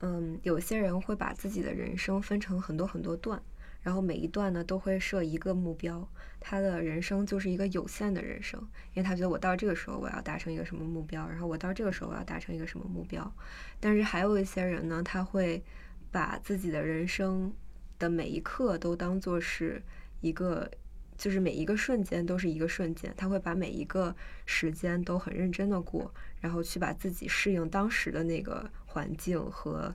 [0.00, 3.42] 嗯，有些人会把自己的人生分成很多很多段，
[3.82, 6.08] 然后每一段呢都会设一个目标，
[6.38, 8.60] 他的人生就是一个有限的人生，
[8.94, 13.32] 因为他觉得我到这个时候我要达成一个什么目标，然后我到这个时候我要达成一个什么目标。
[13.78, 15.62] 但是还有一些人呢，他会
[16.10, 17.52] 把自己的人生
[17.98, 19.82] 的每一刻都当做是
[20.20, 20.70] 一个。
[21.18, 24.16] 就是每一个瞬间都是一个瞬间，他会把每一个
[24.46, 26.10] 时间都很认真的过，
[26.40, 29.94] 然后去把自己适应当时的那个环境和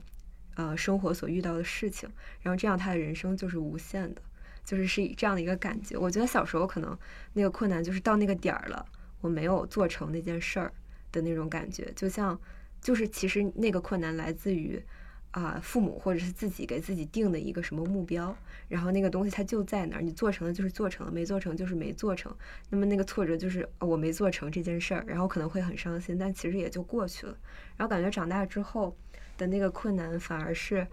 [0.56, 2.10] 呃生活所遇到的事情，
[2.42, 4.20] 然后这样他的人生就是无限的，
[4.64, 5.96] 就是是这样的一个感觉。
[5.96, 6.98] 我觉得小时候可能
[7.32, 8.84] 那个困难就是到那个点儿了，
[9.20, 10.72] 我没有做成那件事儿
[11.12, 12.38] 的那种感觉，就像
[12.80, 14.82] 就是其实那个困难来自于。
[15.32, 18.34] 啊，父母或者是自己给自己定的一个什么目标，
[18.68, 22.34] 然后那个东西它就在那儿，你做成了就是做成了，没做成就是没做成。
[22.70, 27.36] 那么那个挫折就是、我没做成这件事儿，然后可能会很伤心，但其实也就过去了。
[27.76, 28.96] 然后感觉长大之后
[29.36, 30.86] 的那个困难，反而是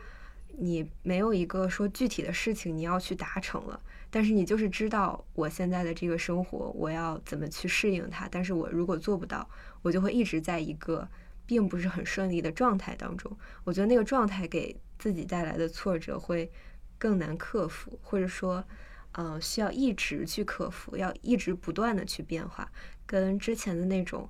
[0.57, 3.79] 你没有一个说具体的事情你要去达成了，
[4.09, 9.49] 但是你就是知道我现在的这个生活我要怎么去适应它，但是我如果做不到，
[9.81, 11.07] 我就会一直在一个。
[11.45, 13.29] 并不是很顺利的状态当中，
[13.65, 16.49] 我觉得那个状态给自己带来的挫折会
[16.97, 18.63] 更难克服，或者说，
[19.11, 22.71] 嗯、需要一直去克服，要一直不断的去变化，
[23.05, 24.29] 跟之前的那种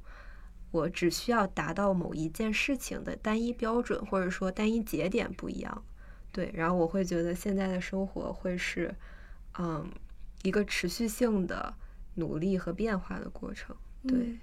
[0.74, 5.84] 我只需要达到某一件事情的单一标准或者说单一节点不一样。
[6.32, 8.94] 对，然后我会觉得现在的生活会是，
[9.60, 9.88] 嗯，
[10.42, 11.74] 一个持续性的
[12.16, 13.74] 努力和变化的过程。
[14.08, 14.38] 对。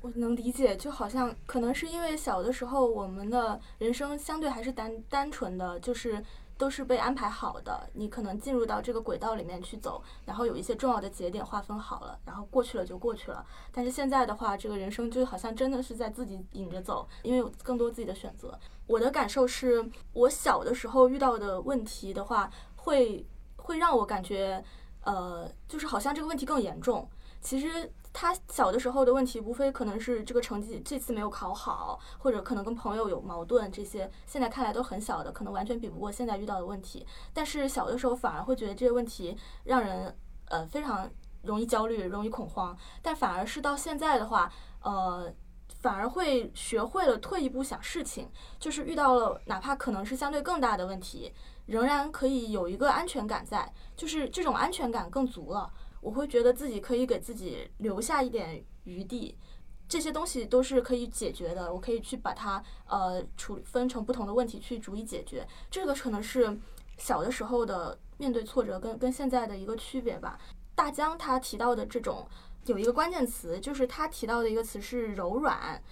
[0.00, 6.22] 我能理解，就好像可能是因为小的时候我们的人生相对还是单单纯的，就是
[6.60, 13.42] 都是被安排好的，你可能进入到这个轨道里面去走，然后有一些重要的节点划分好了，然后过去了就过去了。
[13.72, 18.58] 但是现在的话，这个人生就好像真的是在自己引着走，因为有更多自己的选择。
[18.86, 19.82] 我的感受是
[20.12, 24.62] 我小的时候遇到的问题的话，会会让我感觉，
[25.04, 27.08] 呃，就是好像这个问题更严重。
[27.40, 37.06] 其实他小的时候的问题，无非可能是这个成绩这次没有考好，或者可能跟朋友有矛盾，这些现在看来都很小的，可能完全比不过现在遇到的问题。
[37.32, 40.14] 但是小的时候反而会觉得这些问题让人
[40.46, 41.08] 呃非常
[41.42, 42.76] 容易焦虑、容易恐慌。
[43.00, 44.52] 但反而是到现在的话，
[44.82, 45.32] 呃，
[45.80, 51.32] 反而会学会了退一步想事情，就是遇到了哪怕可能是相对更大的问题，
[51.66, 55.72] 仍然可以有一个安全感在，就是这种安全感更足了。
[56.00, 59.36] 我会觉得自己可以给自己留下一点余地，
[59.88, 65.46] 这些东西都是可以解决的，我可以去把它呃处理分成不同的问题去逐一解决。
[65.70, 66.58] 这个可能是
[66.96, 70.38] 小的时候的面对挫折跟跟现在的一个区别吧。
[70.74, 72.26] 大江他提到的这种
[72.66, 75.82] 有一个关键词，就是他提到的一个词是柔软。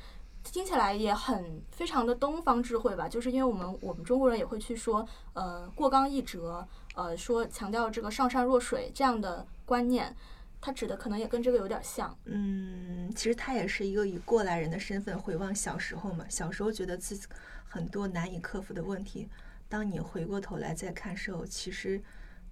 [0.44, 10.16] 听起来也很非常的东方智慧吧，就是因为我们我们中国人也会去说，呃，过刚易折，呃，说强调这个上善若水这样的观念，
[10.58, 12.18] 它指的可能也跟这个有点像。
[12.24, 17.26] 嗯，其实他也是一个以过来人的身份回望小时候嘛，小时候觉得自己
[17.66, 19.28] 很多难以克服的问题，
[19.68, 22.02] 当你回过头来再看时候，其实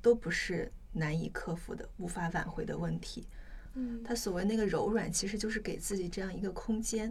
[0.02, 3.26] 都不是难以克服的、无法挽回的问题。
[3.72, 7.10] 嗯，他所谓那个柔软，其实就是给自己这样一个空间。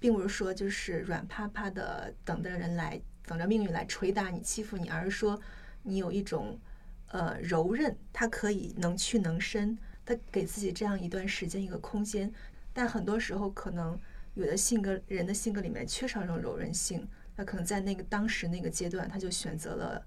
[0.00, 5.36] 并不是说就是软趴趴的等着人来，等着命运来捶打你、欺负你，而是说
[5.82, 6.56] 你有一种
[7.08, 12.32] 呃柔韧，他可以能屈能伸，他给自己这样一段时间、一个空间。
[12.72, 13.98] 但很多时候，可能
[14.34, 17.06] 有的性格人的性格里面缺少这种柔韧性，
[17.36, 20.06] 那可能在那个当时那个阶段，他就选择了，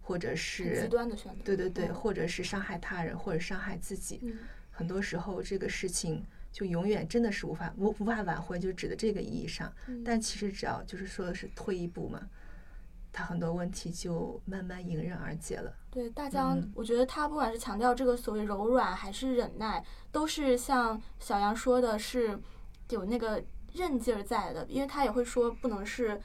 [0.00, 1.40] 或者是极端的选择。
[1.44, 4.20] 对对对，或者是伤害他人，或者伤害自己。
[4.22, 4.38] 嗯，
[4.70, 6.24] 很多时候这个事情。
[6.52, 9.72] 就永远真的是无法无无法挽回，就指的这个意义上。
[10.04, 12.28] 但其实只要就是说的是退一步嘛，
[13.12, 15.72] 他很多问题就慢慢迎刃而解了。
[15.90, 22.40] 对大江，我觉得他不管是强调这个所谓柔软还是忍耐，都是像小杨说的是
[22.88, 23.42] 有那个
[23.74, 26.20] 韧劲儿在的，因为他也会说不能是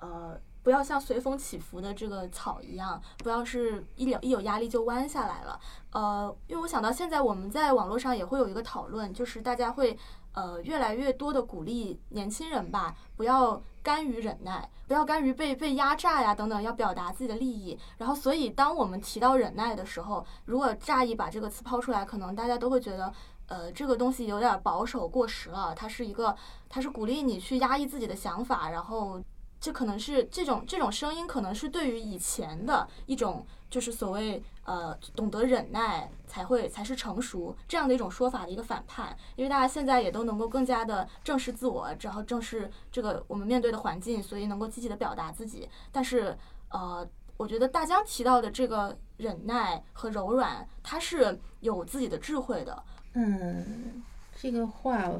[0.00, 0.40] 呃。
[0.64, 5.60] 不要像随风起伏的这个草一样，不要是一有一有压力就弯下来了。
[5.92, 9.94] 呃，因为我想到现在我们在网络上也会有一个讨论，就是大家会
[10.34, 17.78] 呃越来越多的鼓励年轻人吧，不要甘于忍耐，不要甘于被被压榨呀等等，要表达自己的利益。
[17.98, 23.12] 然后，所以当我们提到忍耐的时候，如果乍一把这个词抛出来，可能大家都会觉得，
[23.46, 25.74] 呃，这个东西有点保守过时了。
[25.74, 26.36] 它是一个，
[26.68, 29.20] 它是鼓励你去压抑自己的想法，然后。
[29.60, 39.16] 这可能是这种这种声音，可能是对于以前的一种，就是所谓呃懂得忍耐才会才是成熟这样的一种说法的一个反叛。
[39.36, 45.68] 因为大家现在也都能够更加的正视自我，然后正视这个我们面对的环境，所以能够积极的表达自己。
[45.92, 46.36] 但是
[46.70, 47.06] 呃，
[47.36, 52.82] 我觉得大江提到的这个忍耐和柔软，它是有自己的智慧的。
[53.14, 54.02] 嗯，
[54.36, 55.10] 这个话。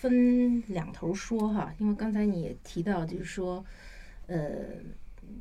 [0.00, 3.64] 分两头说哈，因为刚才你也提到，就是说，
[4.28, 4.38] 呃，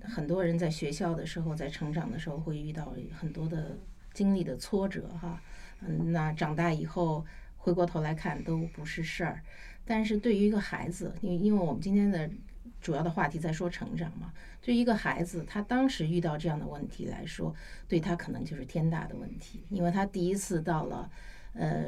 [0.02, 3.78] 很多人在学校的时候，在成长的时候会遇到很多的
[4.14, 5.42] 经历的挫折哈，
[5.82, 7.26] 嗯，那长大以后
[7.58, 9.42] 回过头来看都不是事儿。
[9.86, 12.30] 但是对于一个孩子，因为因为我们今天的
[12.82, 17.54] 主要的话题在说成长嘛，对于一个孩子，他当时遇到这样的问题来说，
[17.88, 21.10] 对他可能就是天大的问题，因为他第一次到了。
[21.54, 21.86] 呃，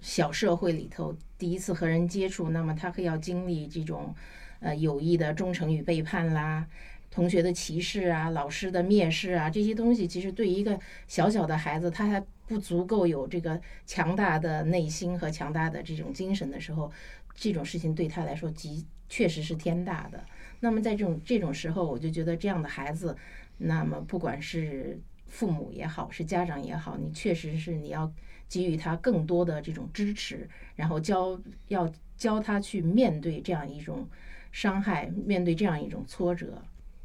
[0.00, 4.14] 小社会里头第一次和人接触，那么他会要经历这种，
[4.60, 6.66] 呃，友谊的忠诚与背叛啦，
[7.10, 16.90] 同学的歧视啊，老师的蔑视啊，这些东西，其实对一个小小的孩子，他还不足够有这个强大的内心和强大的这种精神的时候，
[17.34, 20.24] 这种事情对他来说，极确实是天大的。
[20.60, 23.16] 那么在这种这种时候，我就觉得这样的孩子，
[23.58, 28.12] 那么不管是父母也好，是家长也好，你确实是你要。
[28.52, 34.04] 给予他更多的这种支持，然后教要教他去面对这样一种
[34.50, 36.60] 伤害，面对这样一种挫折。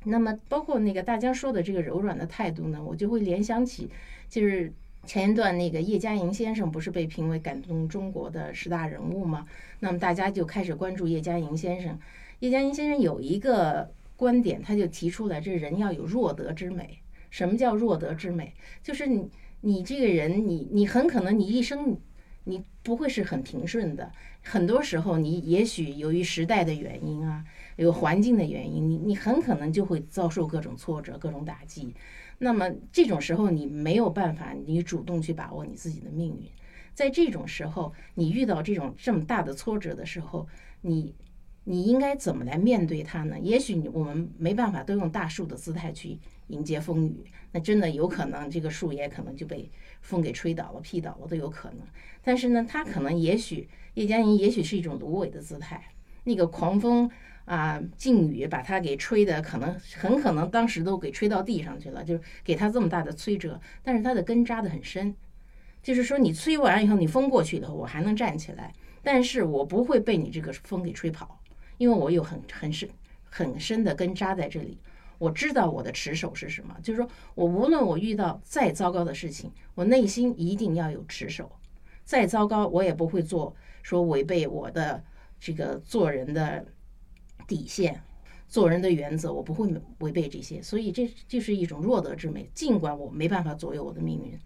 [0.05, 3.89] 那么，包括那个大家说的这个柔软的态度呢，我就会联想起，
[4.29, 4.71] 就是
[5.05, 9.45] 前一段那个叶嘉莹先生不是被评为感动中国的十大人物吗？
[9.79, 11.99] 那么大家就开始关注叶嘉莹先生。
[12.39, 16.99] 叶嘉莹先生有一个观点，他就提出来，这人要有弱德之美。
[17.29, 18.53] 什么叫弱德之美？
[18.81, 19.29] 就是你。
[19.61, 21.97] 你这个人，你你很可能你一生
[22.43, 24.11] 你不会是很平顺的，
[24.43, 27.43] 很多时候你也许由于时代的原因啊，
[27.75, 31.93] 有环境的原因，你你很可能就会遭受各种挫折、各种打击。
[32.37, 36.49] 那么这种时候你没有办法，你主动去把握你自己的命运。
[36.93, 40.47] 在这种时候，你遇到这种这么大的挫折的时候，
[40.81, 41.13] 你
[41.63, 43.39] 你应该怎么来面对它呢？
[43.39, 46.19] 也许你我们没办法都用大树的姿态去。
[46.49, 49.67] 迎接风雨，那真的有可能这个树也可能就被
[50.01, 51.79] 风给吹倒了、劈倒了都有可能。
[52.21, 55.83] 但是呢，它可能也许叶嘉莹也许是一种芦苇的姿态，
[56.23, 57.09] 那个狂风
[57.45, 63.59] 啊、劲雨把它给吹的，可能很可能当时都给吹到地上去了，就是给它这么大的摧折。
[63.83, 65.15] 但是它的根扎得很深，
[65.83, 68.73] 就是说你吹完以后，你风过去以后，我还能站起来，
[69.03, 71.39] 但是我不会被你这个风给吹跑。
[71.77, 72.89] 因为我有很很深
[73.29, 74.77] 很深的根扎在这里。
[75.17, 81.51] 我知道我的持守是什么，就是说我无论我遇到再糟糕的事情，我内心一定要有持守。
[82.03, 85.03] 再糟糕，我也不会做说违背我的
[85.39, 86.65] 这个做人的
[87.47, 88.01] 底线、
[88.47, 90.61] 做人的原则，我不会违背这些。
[90.61, 94.37] 所以这就是一种弱德之美，尽管我没办法左右我的命运。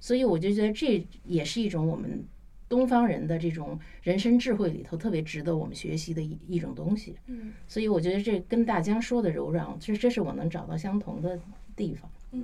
[0.00, 2.24] 所以我就觉得这也是一种我们。
[2.66, 7.14] 东方人的这种人生智慧里头，特别值得我们学习的一一种东西。
[7.26, 11.38] 嗯，所以我觉得这跟大江说的柔软，其实这是我能找到相同的
[11.76, 12.10] 地方。
[12.32, 12.40] 嗯，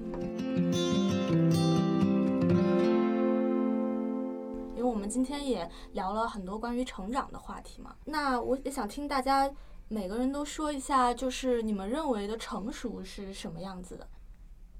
[4.76, 9.50] 因为我们今天也聊了很多关于成长的话题嘛，那我也想听大家
[9.92, 14.06] 每个人都说一下，就是你们认为的成熟是什么样子的。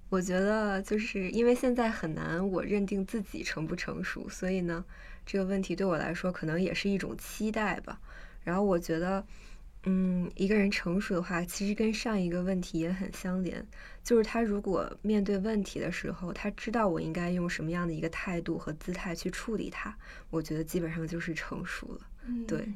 [0.08, 4.84] 我觉得就是因为现在很难我认定自己成不成熟，所以呢。
[5.26, 8.00] 这个问题对我来说可能也是一种期待吧。
[8.42, 9.24] 然后我觉得，
[9.84, 13.64] 嗯，一个人成熟的话，其实跟上一个问题也很相连，
[14.02, 19.96] 就是他如果面对问题的时候，他知道我应该用什么样的一个态度和姿态去处理它，
[20.30, 22.00] 我觉得基本上就是成熟了。
[22.24, 22.72] 嗯，对，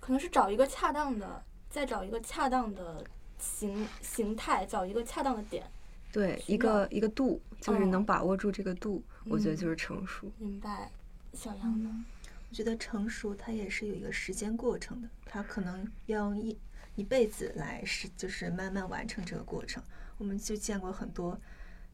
[0.00, 3.02] 可能是找一个恰当的，再找一个恰当的
[3.38, 5.64] 形形态，找一个恰当的点。
[6.12, 10.30] 对，一个一个度，就是能把握住这个度，我觉得就是成熟。
[10.36, 10.90] 明白。
[11.32, 12.04] 小杨呢？
[12.50, 16.58] 我觉得成熟它也是有一个时间过程的，它可能要用一
[16.96, 19.82] 一辈子来是就是慢慢完成这个过程。
[20.18, 21.40] 我们就见过很多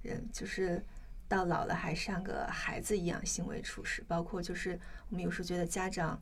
[0.02, 0.84] 人，就是
[1.28, 4.76] 到老了还像个孩子一样行为处事，包括就是
[5.08, 6.20] 我们有时候觉得家长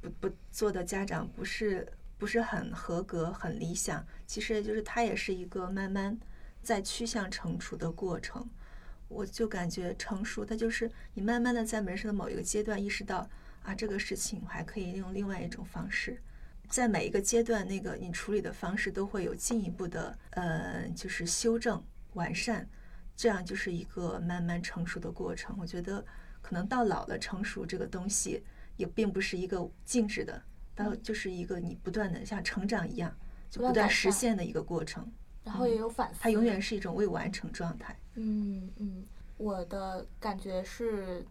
[0.00, 6.18] 不不做的家长不是不是很合格、很理想，其实就是它也是一个慢慢
[6.62, 8.46] 在趋向成熟的过程。
[9.08, 13.26] 我就感觉成熟，它就是你慢慢的在人生的某一个阶段意识到
[13.62, 16.20] 啊，这个事情还可以用另外一种方式，
[16.68, 22.68] 在每一个阶段，那个你处理的方式都会有进一步的呃，就是修正完善，
[23.16, 25.56] 这样就是一个慢慢成熟的过程。
[25.58, 26.04] 我觉得
[26.42, 28.42] 可能到老了，成熟这个东西
[28.76, 30.42] 也并不是一个静止的，
[30.84, 33.14] 到就是一个你不断的像成长一样，
[33.50, 35.10] 就不断实现的一个过程。
[35.44, 37.98] 然后也有反思，它永远是一种未完成状态。
[38.14, 39.04] 嗯嗯，
[39.38, 41.24] 我的感觉是，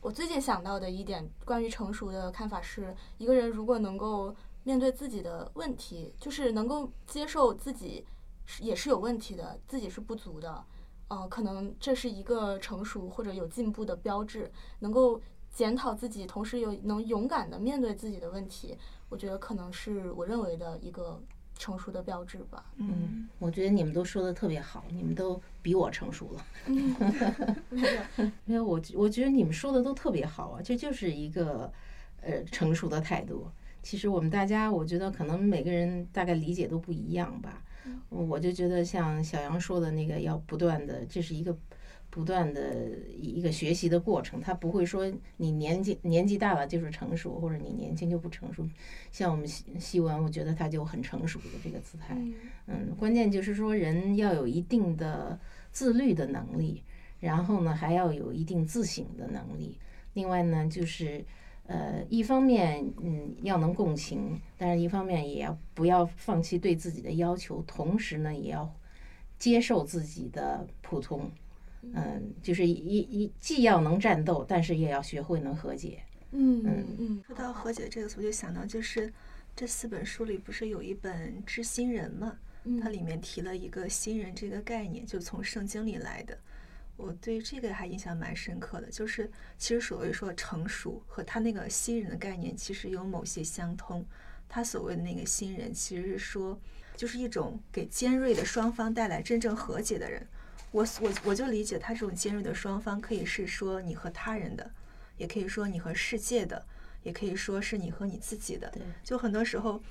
[0.00, 8.06] 我最近想到的一点关于成熟的看法是，一个人如果能够面对自己的问题，就是能够接受自己
[8.44, 10.64] 是也是有问题的，自己是不足的，
[11.08, 14.50] 呃，可能这是一个成熟或者有进步的标志。
[14.78, 15.20] 能够
[15.56, 18.76] 检讨自己，同时又能勇敢的面对自己的问题，
[19.08, 21.20] 我觉得可能是我认为的一个。
[21.58, 22.66] 成熟的标志吧。
[22.76, 26.44] 嗯，我觉得你们都说的特别好，你们都比我成熟了。
[27.70, 31.72] 没有，没有，我我觉得你们说的都特别好啊，这就是一个
[32.20, 33.48] 呃成熟的态度。
[33.82, 37.62] 其实我们大家，我觉得可能每个人大概理解都不一样吧。
[38.10, 41.56] 我就觉得像小杨说的那个，要不断的，这是一个。
[42.16, 42.74] 不断的
[43.20, 45.06] 一个学习的过程，他不会说
[45.36, 48.66] 你年纪年纪大了就是成熟，或者你年轻就不成熟。
[49.12, 52.16] 像我们西西文，我觉得他就很成熟的这个姿态。
[52.68, 55.38] 嗯，关键就是说人要有一定的
[55.72, 56.82] 自律的能力，
[57.20, 59.78] 然后呢还要有一定自省的能力。
[60.14, 61.22] 另外呢就是
[61.66, 68.74] 呃一方面嗯要能共情，但是一方面也要不要放弃对自己的要求，同时呢也要
[69.38, 71.30] 接受自己的普通。
[71.94, 76.02] 嗯，就是一一既要能战斗，但是也要学会能和解。
[76.32, 77.22] 嗯嗯嗯。
[77.26, 79.12] 说到和解这个词，我就想到就是
[79.54, 82.38] 这四本书里不是有一本《知心人》嘛？
[82.82, 86.36] 它里面提了一个新人这个概念，就从圣经里来的。
[86.96, 94.04] 我对这个还印象蛮深刻的，就是其实所谓说成熟和他那个新人的概念其实有某些相通。
[94.48, 96.58] 他所谓的那个新人，其实是说
[96.96, 100.26] 就是一种给尖锐的双方带来真正和解的人。
[100.76, 104.70] 我我我就理解他这种尖锐的双方，可以是说你和他人的，
[105.16, 106.66] 也可以说你和世界的，
[107.02, 108.70] 也可以说是你和你自己的。
[109.02, 109.82] 就很多时候，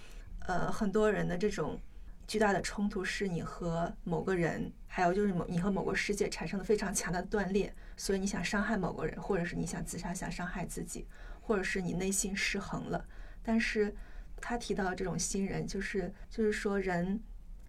[0.42, 1.82] 呃，很多人的这种
[2.28, 11.08] 巨大的冲突，是你和某个人，还有就是某你和某个世界产生了非常强的断裂，所以你想伤害某个人，或者是你想自杀，想伤害自己，
[11.42, 13.04] 或者是你内心失衡了。
[13.42, 13.92] 但是
[14.40, 17.20] 他提到这种新人，就是就是说人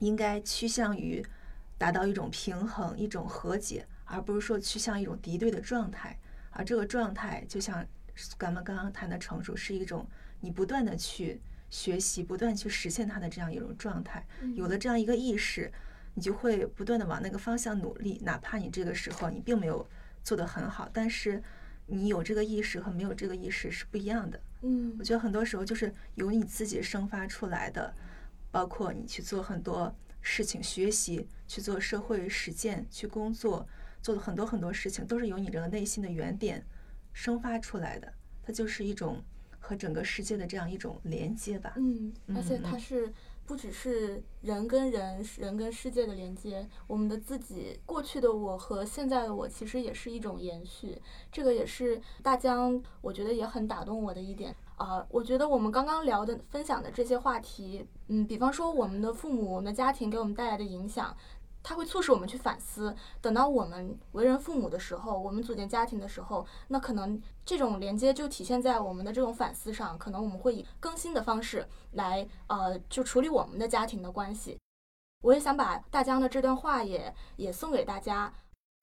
[0.01, 1.25] 应该趋向于。
[1.79, 6.18] 达到一种平衡，一种和解，而不是说趋向一种敌对的状态。
[6.51, 7.87] 而这个状态，就像
[8.39, 10.07] 咱们刚刚谈的成熟，是一种
[10.41, 14.27] 你不断的去学习，不断去实现它的这样一种状态。
[14.55, 15.70] 有了这样一个意识，
[16.14, 19.87] 你就会不断的往那个方向努力，哪怕你这个时候你并没有
[20.24, 21.43] 做得很好，但是
[21.85, 24.41] 你有这个意识和没有这个意识是不一样的。
[24.62, 27.95] 嗯我觉得很多时候就是由你自己生发出来的，
[28.51, 29.95] 包括你去做很多
[30.29, 33.64] 事情、学习、去做社会实践、去工作，
[34.03, 36.66] 做的很多很多事情，都是由你这个内心的原点
[37.12, 38.12] 生发出来的。
[38.43, 39.22] 它就是一种
[39.61, 41.74] 和整个世界的这样一种连接吧。
[41.77, 43.12] 嗯，而且它是
[43.47, 51.01] 不只是人跟人、人跟世界的连接，我们的自己过去的我和现在的我其实也是一种延续。
[51.31, 54.53] 这个也是大江，我觉得也很打动我的一点。
[54.77, 61.16] 啊、我觉得我们刚刚聊的、分享的这些话题，嗯，比方说我们的父母、我们的家庭给我们带来的影响，
[61.62, 62.95] 它会促使我们去反思。
[63.22, 69.99] 等到我们为人父母的时候，我们组建家庭的时候，那可能这种连接就体现在我们的这种反思上。
[69.99, 74.59] 可能我们会以更新的方式来，呃，就处理我们的家庭的关系。
[75.24, 78.33] 我也想把大江的这段话也也送给大家。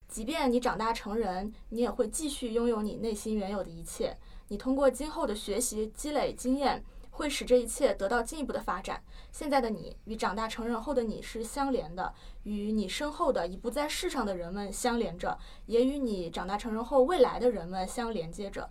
[0.07, 4.15] 即便你长大成人，你也会继续拥有你内心原有的一切。
[4.47, 9.03] 你通过今后的学习积累经验，会使这一切得到进一步的发展。
[9.31, 12.13] 现在的你与长大成人后的你是相连的，
[12.43, 18.69] 与你身后的已不在世上的人们相连着，也与你长大成人后未来的人们相连接着。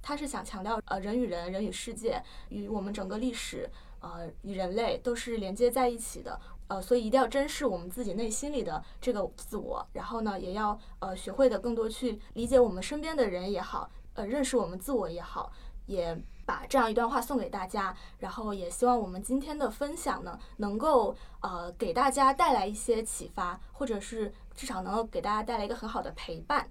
[0.00, 3.70] 他是想强调，呃，人与人、人与世界、与我们整个历史，
[4.00, 6.38] 呃，与人类都是连接在一起的。
[6.68, 15.52] 呃，所以一定要珍视我们自己内心里的这个自我，然后呢，也要呃学会的更多去理解我们身边的人也好，呃，认识我们自我也好，
[15.86, 26.68] 也把这样一段话送给大家，然后也希望我们今天的分享呢，能够呃给大家带来一些启发，或者是至少能够给大家带来一个很好的陪伴。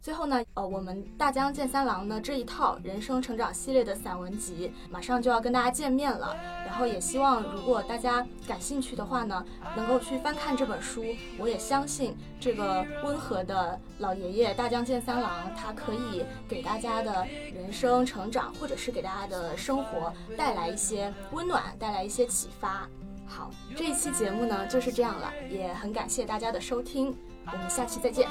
[0.00, 9.44] 最后呢，呃，我们大江健三郎呢这一套人生成长系列的散文集马上就要跟大家见面了，然后也希望如果大家感兴趣的话呢，
[9.76, 11.04] 能够去翻看这本书。
[11.38, 22.88] 我也相信这个温和的老爷爷大江健三郎，他可以给大家的人生成长，或者是给大家的生活带来一些温暖，带来一些启发。
[23.26, 27.14] 好，这一期节目呢就是这样了，也很感谢大家的收听，
[27.52, 28.28] 我们下期再见。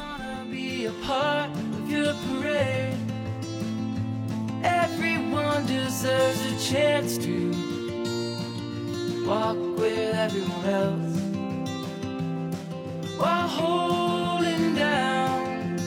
[4.63, 7.51] Everyone deserves a chance to
[9.25, 11.17] walk with everyone else
[13.17, 15.77] while holding down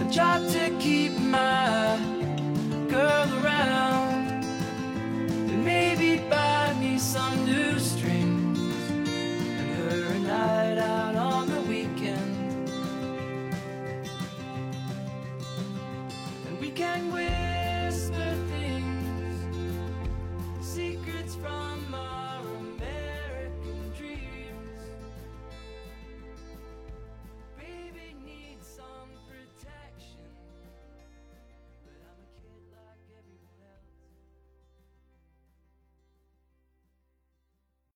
[0.00, 1.98] a job to keep my
[2.88, 4.44] girl around
[5.50, 8.58] and maybe buy me some new strings
[8.98, 11.63] and her a night out on the
[16.74, 17.43] can win.